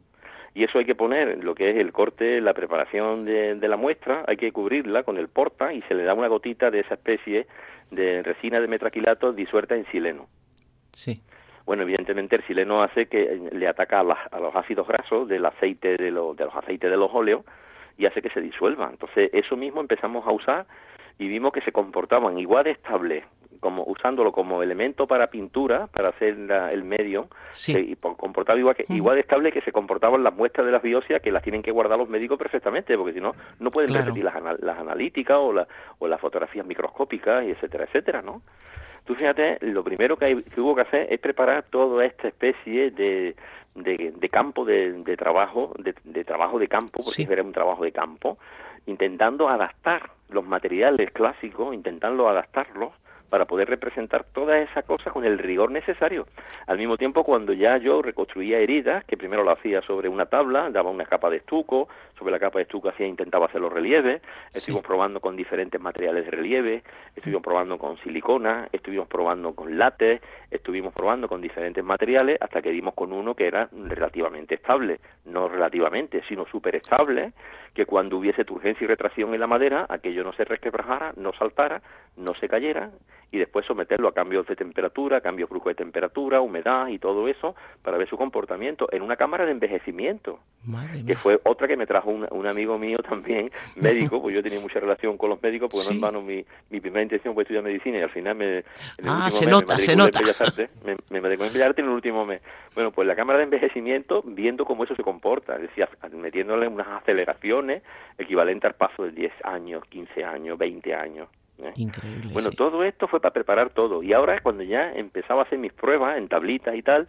[0.55, 4.23] y eso hay que poner lo que es el corte, la preparación de, la muestra,
[4.27, 7.47] hay que cubrirla con el porta y se le da una gotita de esa especie
[7.89, 10.27] de resina de metraquilato disuelta en sileno.
[10.91, 11.21] Sí.
[11.65, 16.05] Bueno, evidentemente el sileno hace que le ataca a, los ácidos grasos del aceite de,
[16.05, 17.43] de los aceites de los óleos
[17.97, 18.89] y hace que se disuelva.
[18.91, 20.65] Entonces, eso mismo empezamos a usar
[21.19, 23.23] y vimos que se comportaban igual de estable
[23.63, 26.35] como usándolo como elemento para pintura, para hacer
[26.71, 27.29] el medio,
[27.65, 31.21] y comportaba igual que igual de estable que se comportaban las muestras de las biopsias
[31.21, 34.35] que las tienen que guardar los médicos perfectamente, porque si no no pueden repetir las,
[34.59, 35.65] las analíticas o, la,
[35.99, 38.41] o las fotografías microscópicas y etcétera, etcétera, ¿no?
[39.05, 42.91] Tú fíjate, lo primero que, hay, que hubo que hacer es preparar toda esta especie
[42.91, 43.35] de,
[43.75, 48.37] de, campo de, de trabajo, de, trabajo de campo, porque era un trabajo de campo,
[48.85, 52.91] intentando adaptar los materiales clásicos, intentando adaptarlos
[53.33, 56.27] para poder representar todas esas cosas con el rigor necesario.
[56.67, 60.69] Al mismo tiempo, cuando ya yo reconstruía heridas, que primero lo hacía sobre una tabla,
[60.69, 64.21] daba una capa de estuco, sobre la capa de estuco hacía intentaba hacer los relieves,
[64.53, 66.83] estuvimos probando con diferentes materiales de relieve,
[67.15, 72.69] estuvimos probando con silicona, estuvimos probando con látex, estuvimos probando con diferentes materiales hasta que
[72.69, 77.33] dimos con uno que era relativamente estable, no relativamente, sino súper estable,
[77.73, 81.81] que cuando hubiese turgencia y retracción en la madera, aquello no se resquebrajara, no saltara,
[82.17, 82.91] no se cayera
[83.33, 87.55] y después someterlo a cambios de temperatura, cambios bruscos de temperatura, humedad y todo eso
[87.81, 90.39] para ver su comportamiento en una cámara de envejecimiento,
[91.07, 94.79] que fue otra que me trajo un, amigo mío también, médico, pues yo tenía mucha
[94.79, 97.97] relación con los médicos, porque no en vano mi, mi primera intención fue estudiar medicina
[97.97, 98.57] y al final me...
[98.57, 98.63] En
[98.99, 100.19] el ah, se nota, se nota.
[100.85, 102.39] me, me, me en Bellas en el último mes.
[102.75, 107.01] Bueno, pues la cámara de envejecimiento, viendo cómo eso se comporta, es decir, metiéndole unas
[107.01, 107.81] aceleraciones
[108.19, 111.29] equivalentes al paso de 10 años, 15 años, 20 años.
[111.65, 111.73] ¿Eh?
[111.75, 112.31] Increíble.
[112.33, 114.03] Bueno, todo esto fue para preparar todo.
[114.03, 117.07] Y ahora, cuando ya empezaba a hacer mis pruebas en tablitas y tal,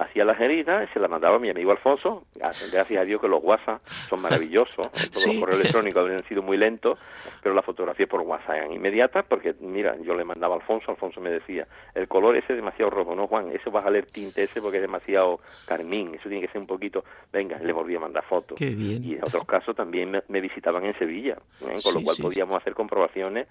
[0.00, 2.24] hacía las heridas y se las mandaba a mi amigo Alfonso.
[2.34, 4.90] Gracias a Dios que los WhatsApp son maravillosos.
[4.90, 6.98] Todos los correos electrónicos habrían sido muy lentos,
[7.42, 11.20] pero las fotografías por WhatsApp eran inmediatas porque, mira, yo le mandaba a Alfonso, Alfonso
[11.20, 14.42] me decía, el color ese es demasiado rojo, no Juan, eso vas a leer tinte
[14.42, 18.00] ese porque es demasiado carmín, eso tiene que ser un poquito, venga, le volví a
[18.00, 18.60] mandar fotos.
[18.60, 21.76] Y en otros casos también me, visitaban en Sevilla, ¿eh?
[21.82, 23.46] con lo cual podíamos hacer comprobaciones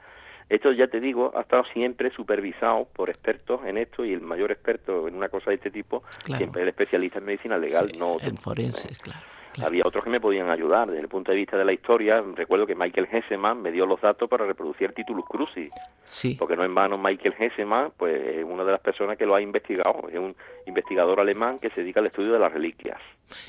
[0.49, 4.51] esto, ya te digo, ha estado siempre supervisado por expertos en esto y el mayor
[4.51, 8.17] experto en una cosa de este tipo siempre es el especialista en medicina legal, no
[8.19, 9.19] en forenses, claro.
[9.63, 12.23] Había otros que me podían ayudar desde el punto de vista de la historia.
[12.35, 15.69] Recuerdo que Michael Hesseman me dio los datos para reproducir Titulus Crucis.
[16.03, 16.35] Sí.
[16.37, 19.41] Porque no en vano Michael Hesseman, pues es una de las personas que lo ha
[19.41, 20.07] investigado.
[20.09, 20.35] Es un
[20.65, 22.99] investigador alemán que se dedica al estudio de las reliquias.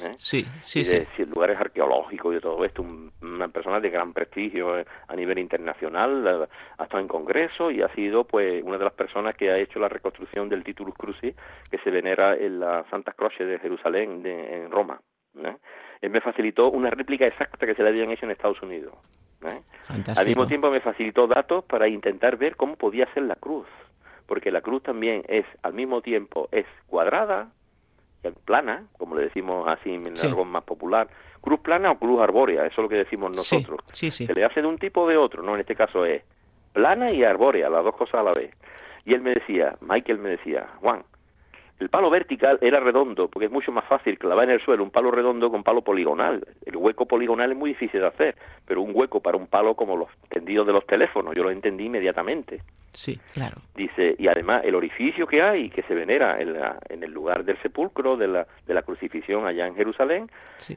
[0.02, 0.12] ¿eh?
[0.16, 1.24] Sí, sí, y de, sí.
[1.24, 2.84] lugares arqueológicos y de todo esto.
[3.22, 6.48] una persona de gran prestigio eh, a nivel internacional.
[6.78, 9.78] Ha estado en congreso y ha sido pues una de las personas que ha hecho
[9.78, 11.34] la reconstrucción del Titulus Crucis
[11.70, 15.00] que se venera en la Santa Croce de Jerusalén, en Roma.
[15.38, 15.56] ¿eh?
[16.00, 18.94] Él me facilitó una réplica exacta que se le habían hecho en Estados Unidos.
[19.44, 19.60] ¿eh?
[19.88, 23.66] Al mismo tiempo me facilitó datos para intentar ver cómo podía ser la cruz,
[24.26, 27.50] porque la cruz también es, al mismo tiempo, es cuadrada,
[28.44, 31.08] plana, como le decimos así en algo más popular,
[31.40, 33.80] cruz plana o cruz arbórea, eso es lo que decimos nosotros.
[33.92, 36.22] Se le hace de un tipo o de otro, no, en este caso es
[36.72, 38.54] plana y arbórea, las dos cosas a la vez.
[39.04, 41.02] Y él me decía, Michael me decía, Juan,
[41.80, 44.90] el palo vertical era redondo, porque es mucho más fácil clavar en el suelo un
[44.90, 46.46] palo redondo con palo poligonal.
[46.66, 49.96] El hueco poligonal es muy difícil de hacer, pero un hueco para un palo como
[49.96, 52.60] los tendidos de los teléfonos, yo lo entendí inmediatamente.
[52.92, 53.62] Sí, claro.
[53.74, 57.44] Dice, y además el orificio que hay, que se venera en, la, en el lugar
[57.44, 60.30] del sepulcro, de la, de la crucifixión allá en Jerusalén,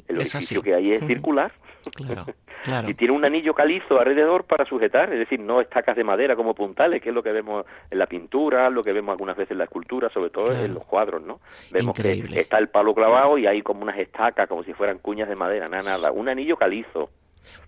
[0.08, 1.52] el orificio que hay es circular.
[1.96, 2.26] Claro,
[2.64, 2.90] claro.
[2.90, 6.54] y tiene un anillo calizo alrededor para sujetar, es decir, no estacas de madera como
[6.54, 9.58] puntales, que es lo que vemos en la pintura, lo que vemos algunas veces en
[9.58, 11.40] la escultura, sobre todo en los cuadros, ¿no?
[11.72, 15.28] Vemos que está el palo clavado y hay como unas estacas, como si fueran cuñas
[15.28, 16.12] de madera, nada, nada.
[16.12, 17.10] Un anillo calizo.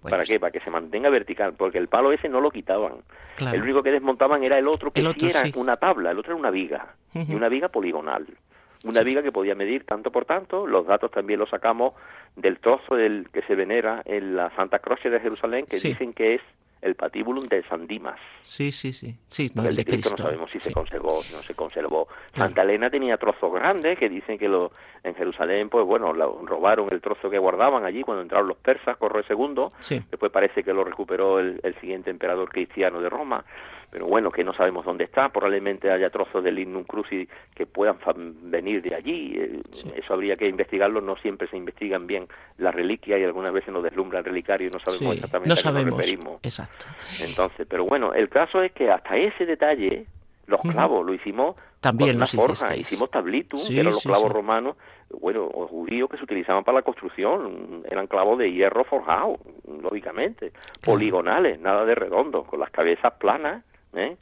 [0.04, 0.40] ¿Para qué?
[0.40, 2.94] Para que se mantenga vertical, porque el palo ese no lo quitaban.
[3.40, 6.52] El único que desmontaban era el otro, que era una tabla, el otro era una
[6.52, 8.28] viga, y una viga poligonal.
[8.84, 11.96] Una viga que podía medir tanto por tanto, los datos también los sacamos
[12.36, 16.36] del trozo del que se venera en la Santa Croce de Jerusalén, que dicen que
[16.36, 16.42] es
[16.86, 18.20] el patibulum de San Dimas.
[18.42, 19.18] Sí, sí, sí.
[19.26, 20.12] sí no, el de Cristo.
[20.12, 22.08] No sabemos si se conservó, si no se conservó.
[22.32, 24.72] Santa Elena tenía trozos grandes que dicen que lo,
[25.04, 29.22] en Jerusalén, pues bueno, robaron el trozo que guardaban allí cuando entraron los persas, Corro
[29.28, 29.66] II.
[29.80, 30.02] Sí.
[30.12, 33.44] Después parece que lo recuperó el, el siguiente emperador cristiano de Roma
[33.96, 37.96] pero bueno, que no sabemos dónde está, probablemente haya trozos del Lignum Crucis que puedan
[38.42, 39.62] venir de allí, eh,
[39.96, 42.28] eso habría que investigarlo, no siempre se investigan bien
[42.58, 45.72] las reliquias y algunas veces nos deslumbra el relicario y no sabemos exactamente a qué
[45.72, 46.40] nos referimos.
[46.44, 46.88] Exacto.
[47.22, 50.08] Entonces, pero bueno, el caso es que hasta ese detalle,
[50.48, 54.76] los clavos, lo hicimos también una forja, hicimos tablitum, que eran los clavos romanos,
[55.22, 59.40] bueno, o judíos que se utilizaban para la construcción, eran clavos de hierro forjado,
[59.82, 60.52] lógicamente,
[60.84, 63.64] poligonales, nada de redondo, con las cabezas planas,
[63.98, 64.18] ¿eh?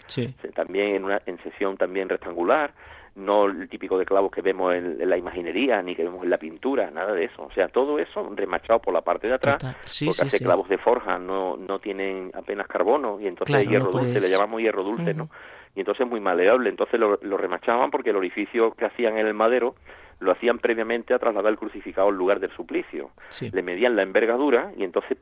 [0.54, 2.74] también en una en sesión también rectangular
[3.16, 6.38] no el típico de clavos que vemos en, la imaginería ni que vemos en la
[6.38, 7.44] pintura nada de eso.
[7.44, 9.58] O sea todo eso remachado por la parte de atrás
[10.04, 14.20] porque hace clavos de forja no no tienen apenas carbono y entonces el hierro dulce
[14.20, 15.30] le llamamos hierro dulce no
[15.76, 16.70] y entonces es muy maleable.
[16.70, 19.76] Entonces lo, lo remachaban porque el orificio que hacían en el madero
[20.20, 23.12] lo hacían previamente a trasladar el crucificado al lugar del suplicio.
[23.40, 25.18] Le medían la envergadura y entonces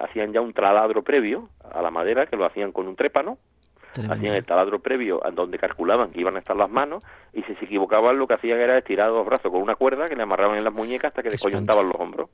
[0.00, 3.38] hacían ya un traladro previo a la madera que lo hacían con un trépano
[4.06, 7.54] hacían el taladro previo a donde calculaban que iban a estar las manos y si
[7.56, 10.58] se equivocaban lo que hacían era estirar los brazos con una cuerda que le amarraban
[10.58, 12.30] en las muñecas hasta que descoyuntaban los hombros.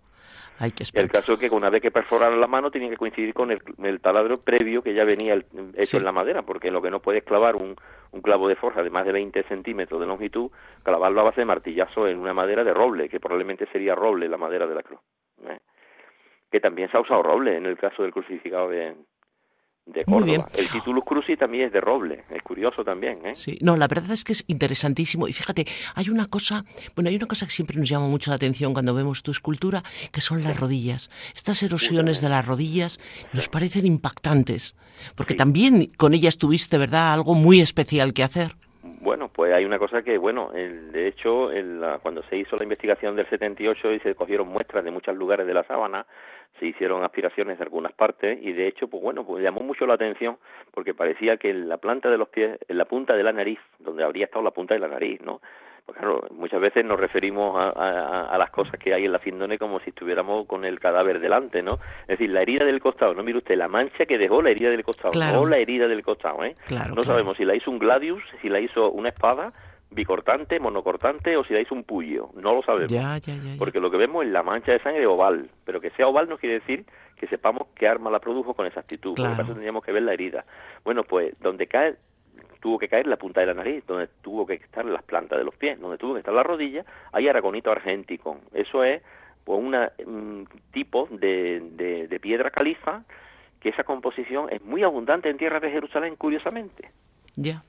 [0.61, 4.01] el caso es que una vez que perforaran la mano tenía que coincidir con el,
[4.01, 5.43] taladro previo que ya venía
[5.75, 7.77] hecho en la madera, porque lo que no puedes clavar un,
[8.13, 10.51] un clavo de forja de más de 20 centímetros de longitud,
[10.83, 14.37] clavarlo a base de martillazo en una madera de roble, que probablemente sería roble la
[14.37, 15.01] madera de la cruz.
[15.49, 15.59] ¿eh?
[16.51, 18.95] Que también se ha usado roble en el caso del crucificado de,
[19.87, 20.47] de Córdoba.
[20.57, 23.35] El Titulus Crucis también es de roble, es curioso también, ¿eh?
[23.35, 25.29] Sí, no, la verdad es que es interesantísimo.
[25.29, 26.65] Y fíjate, hay una cosa,
[26.95, 29.83] bueno, hay una cosa que siempre nos llama mucho la atención cuando vemos tu escultura,
[30.13, 31.11] que son las rodillas.
[31.35, 32.99] Estas erosiones de las rodillas
[33.33, 34.75] nos parecen impactantes,
[35.17, 38.53] porque también con ellas tuviste, ¿verdad?, algo muy especial que hacer.
[38.83, 41.51] Bueno, pues hay una cosa que, bueno, el, de hecho,
[42.03, 45.53] cuando se hizo la investigación del 78 y se cogieron muestras de muchos lugares de
[45.53, 46.07] la sábana,
[46.59, 49.95] se hicieron aspiraciones de algunas partes y de hecho, pues bueno, pues llamó mucho la
[49.95, 50.39] atención
[50.73, 53.59] porque parecía que en la planta de los pies, en la punta de la nariz,
[53.79, 55.41] donde habría estado la punta de la nariz, ¿no?
[55.85, 59.59] Pues claro, muchas veces nos referimos a, a, las cosas que hay en la findone
[59.59, 61.75] como si estuviéramos con el cadáver delante, ¿no?
[62.03, 64.71] Es decir, la herida del costado, no mire usted, la mancha que dejó la herida
[64.71, 66.57] del costado, no la herida del costado, ¿eh?
[66.95, 69.53] no sabemos si la hizo un gladius, si la hizo una espada,
[69.95, 72.91] bicortante, monocortante o si hizo un puyo, no lo sabemos.
[72.91, 75.91] Ya, ya, ya, Porque lo que vemos es la mancha de sangre oval, pero que
[75.91, 76.85] sea oval no quiere decir
[77.17, 79.37] que sepamos qué arma la produjo con exactitud, claro.
[79.37, 80.45] por lo tendríamos que ver la herida.
[80.85, 81.97] Bueno, pues donde cae
[82.65, 85.45] tuvo que caer la punta de la nariz, donde tuvo que estar las plantas de
[85.45, 86.83] los pies, donde tuvo que estar la rodilla,
[87.13, 88.39] hay aragonito argéntico.
[88.55, 89.03] Eso es
[89.45, 89.61] pues,
[90.07, 91.61] un tipo de,
[92.09, 93.03] de, piedra califa
[93.61, 96.91] que esa composición es muy abundante en tierra de Jerusalén, curiosamente.
[97.37, 97.63] Ya.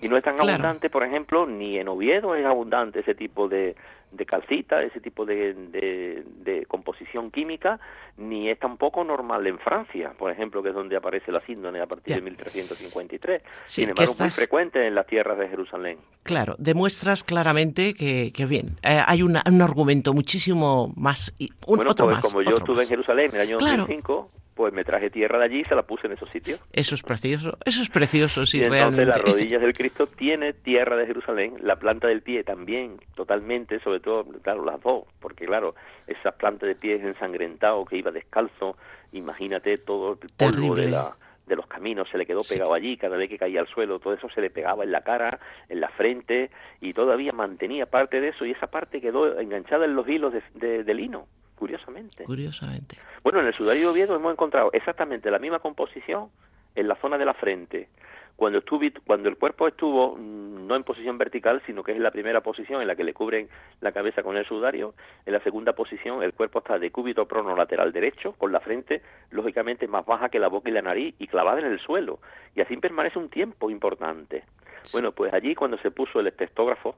[0.00, 3.74] Y no es tan abundante, por ejemplo, ni en Oviedo es abundante ese tipo de,
[4.12, 7.80] de calcita, ese tipo de, de, composición química,
[8.16, 11.86] ni es tampoco normal en Francia, por ejemplo, que es donde aparece la síndone a
[11.86, 13.42] partir de 1353.
[13.64, 15.98] Sin embargo, es muy frecuente en las tierras de Jerusalén.
[16.22, 21.34] Claro, demuestras claramente que, que bien, eh, hay un argumento muchísimo más...
[21.66, 24.72] Un, bueno, otro pues más, como yo estuve en Jerusalén en el año 2005 pues
[24.72, 26.58] me traje tierra de allí y se la puse en esos sitios.
[26.72, 29.18] Eso es precioso, eso es precioso, sí, y entonces realmente.
[29.18, 34.00] las rodillas del Cristo tiene tierra de Jerusalén, la planta del pie también, totalmente, sobre
[34.00, 35.74] todo, claro, las dos, porque claro,
[36.06, 38.78] esa planta de pie ensangrentado que iba descalzo,
[39.12, 41.14] imagínate todo el polvo de la
[41.46, 44.14] de los caminos se le quedó pegado allí, cada vez que caía al suelo, todo
[44.14, 45.38] eso se le pegaba en la cara,
[45.68, 46.50] en la frente,
[46.80, 50.82] y todavía mantenía parte de eso, y esa parte quedó enganchada en los hilos de,
[50.82, 52.24] de lino curiosamente.
[52.24, 52.96] Curiosamente.
[53.22, 56.30] Bueno, en el sudario de Oviedo hemos encontrado exactamente la misma composición
[56.74, 57.88] en la zona de la frente.
[58.36, 62.10] Cuando, estuve, cuando el cuerpo estuvo mm, no en posición vertical, sino que es la
[62.10, 63.48] primera posición en la que le cubren
[63.80, 64.94] la cabeza con el sudario,
[65.24, 69.00] en la segunda posición el cuerpo está de cúbito prono lateral derecho, con la frente
[69.30, 72.20] lógicamente más baja que la boca y la nariz y clavada en el suelo.
[72.54, 74.44] Y así permanece un tiempo importante.
[74.92, 76.94] Bueno, pues allí cuando se puso el espectógrafo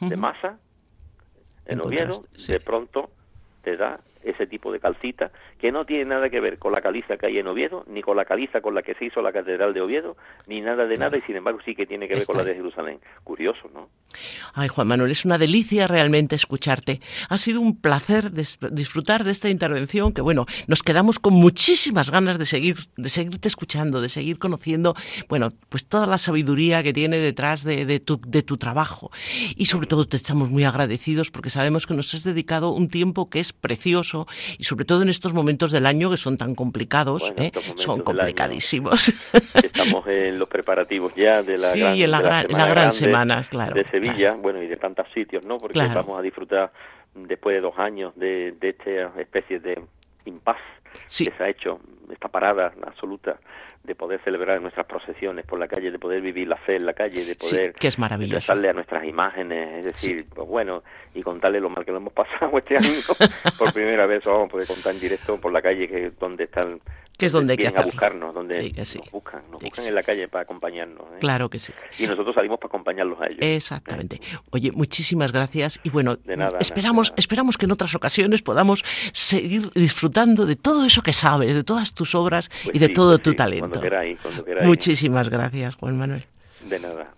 [0.00, 0.58] de masa,
[1.66, 3.10] en Oviedo, de pronto
[3.62, 7.16] te da ese tipo de calcita que no tiene nada que ver con la caliza
[7.16, 9.74] que hay en Oviedo, ni con la caliza con la que se hizo la Catedral
[9.74, 10.16] de Oviedo,
[10.46, 12.54] ni nada de nada, y sin embargo sí que tiene que ver con la de
[12.54, 13.00] Jerusalén.
[13.24, 13.88] Curioso, ¿no?
[14.54, 17.00] Ay, Juan Manuel, es una delicia realmente escucharte.
[17.28, 22.38] Ha sido un placer disfrutar de esta intervención, que bueno, nos quedamos con muchísimas ganas
[22.38, 24.94] de seguir, de seguirte escuchando, de seguir conociendo,
[25.28, 29.10] bueno, pues toda la sabiduría que tiene detrás de, de, tu, de tu trabajo.
[29.56, 33.30] Y sobre todo te estamos muy agradecidos porque sabemos que nos has dedicado un tiempo
[33.30, 34.09] que es precioso
[34.58, 37.52] y sobre todo en estos momentos del año que son tan complicados, ¿eh?
[37.76, 39.12] son complicadísimos.
[39.54, 43.40] Estamos en los preparativos ya de la sí, gran, en la, gran, la gran semana,
[43.48, 43.74] claro.
[43.74, 45.58] De Sevilla, bueno, y de tantos sitios, ¿no?
[45.58, 46.72] Porque vamos a disfrutar
[47.14, 49.80] después de dos años de, de esta especie de
[50.24, 50.58] impas
[51.06, 51.80] que se ha hecho,
[52.10, 53.38] esta parada absoluta
[53.82, 56.92] de poder celebrar nuestras procesiones por la calle, de poder vivir la fe en la
[56.92, 58.52] calle, de poder sí, que es maravilloso.
[58.52, 60.82] a nuestras imágenes, es decir, pues bueno,
[61.14, 62.98] y contarle lo mal que lo hemos pasado este año.
[63.58, 66.44] por primera vez vamos a poder contar en directo por la calle que es donde
[66.44, 66.80] están
[67.20, 70.26] que es donde hay que a buscarnos, donde nos buscan, nos buscan en la calle
[70.26, 71.06] para acompañarnos.
[71.12, 71.18] ¿eh?
[71.20, 71.72] Claro que sí.
[71.98, 73.38] Y nosotros salimos para acompañarlos a ellos.
[73.40, 74.22] Exactamente.
[74.50, 77.18] Oye, muchísimas gracias y bueno, de nada, esperamos, de nada.
[77.18, 81.92] esperamos que en otras ocasiones podamos seguir disfrutando de todo eso que sabes, de todas
[81.92, 83.68] tus obras pues y de sí, todo pues tu talento.
[83.68, 84.66] Cuando queráis, cuando queráis.
[84.66, 86.24] Muchísimas gracias, Juan Manuel.
[86.66, 87.14] De nada.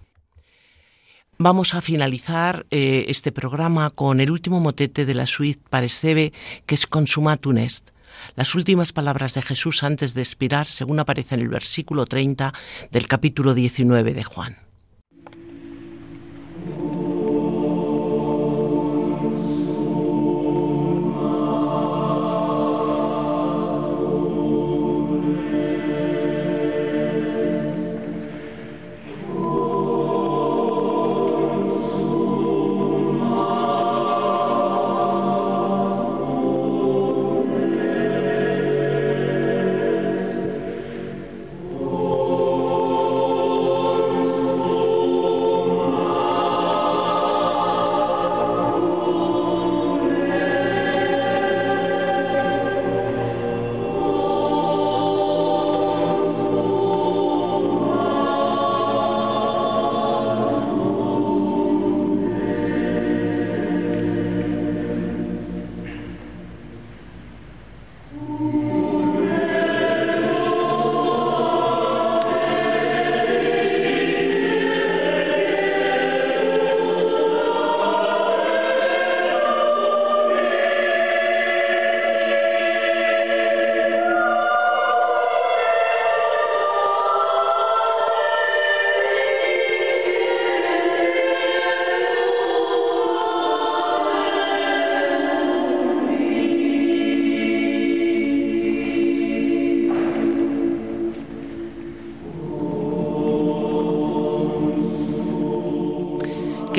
[1.39, 6.33] Vamos a finalizar eh, este programa con el último motete de la suite Parescebe,
[6.67, 7.92] que es Consumatum est.
[8.35, 12.53] Las últimas palabras de Jesús antes de expirar, según aparece en el versículo 30
[12.91, 14.72] del capítulo 19 de Juan.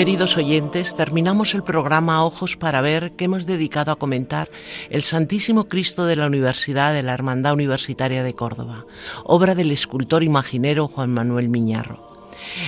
[0.03, 4.49] Queridos oyentes, terminamos el programa Ojos para Ver que hemos dedicado a comentar
[4.89, 8.85] el Santísimo Cristo de la Universidad de la Hermandad Universitaria de Córdoba,
[9.23, 12.12] obra del escultor imaginero Juan Manuel Miñarro.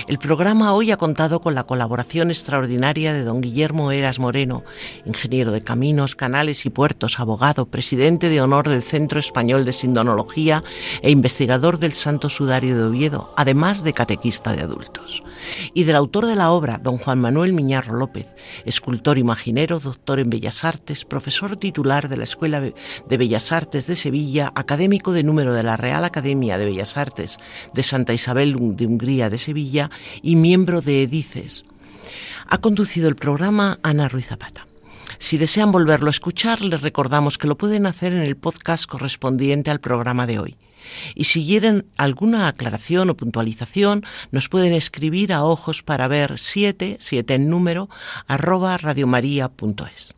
[0.08, 4.64] El programa hoy ha contado con la colaboración extraordinaria de don Guillermo Eras Moreno,
[5.04, 10.62] ingeniero de caminos, canales y puertos, abogado, presidente de honor del Centro Español de Sindonología
[11.02, 15.22] e investigador del Santo Sudario de Oviedo, además de catequista de adultos.
[15.74, 18.26] Y del autor de la obra, don Juan Manuel Miñarro López,
[18.64, 23.96] escultor imaginero, doctor en Bellas Artes, profesor titular de la Escuela de Bellas Artes de
[23.96, 27.38] Sevilla, académico de número de la Real Academia de Bellas Artes
[27.74, 29.38] de Santa Isabel de Hungría de
[30.22, 31.64] Y miembro de EDICES.
[32.48, 34.66] Ha conducido el programa Ana Ruiz Zapata.
[35.18, 39.70] Si desean volverlo a escuchar, les recordamos que lo pueden hacer en el podcast correspondiente
[39.70, 40.56] al programa de hoy.
[41.14, 46.98] Y si quieren alguna aclaración o puntualización, nos pueden escribir a ojos para ver 7,
[47.00, 47.88] 7 en número,
[48.28, 50.14] arroba radiomaria.es.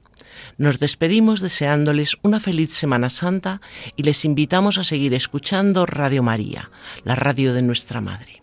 [0.57, 3.61] Nos despedimos deseándoles una feliz Semana Santa
[3.96, 6.70] y les invitamos a seguir escuchando Radio María,
[7.05, 8.42] la radio de nuestra Madre.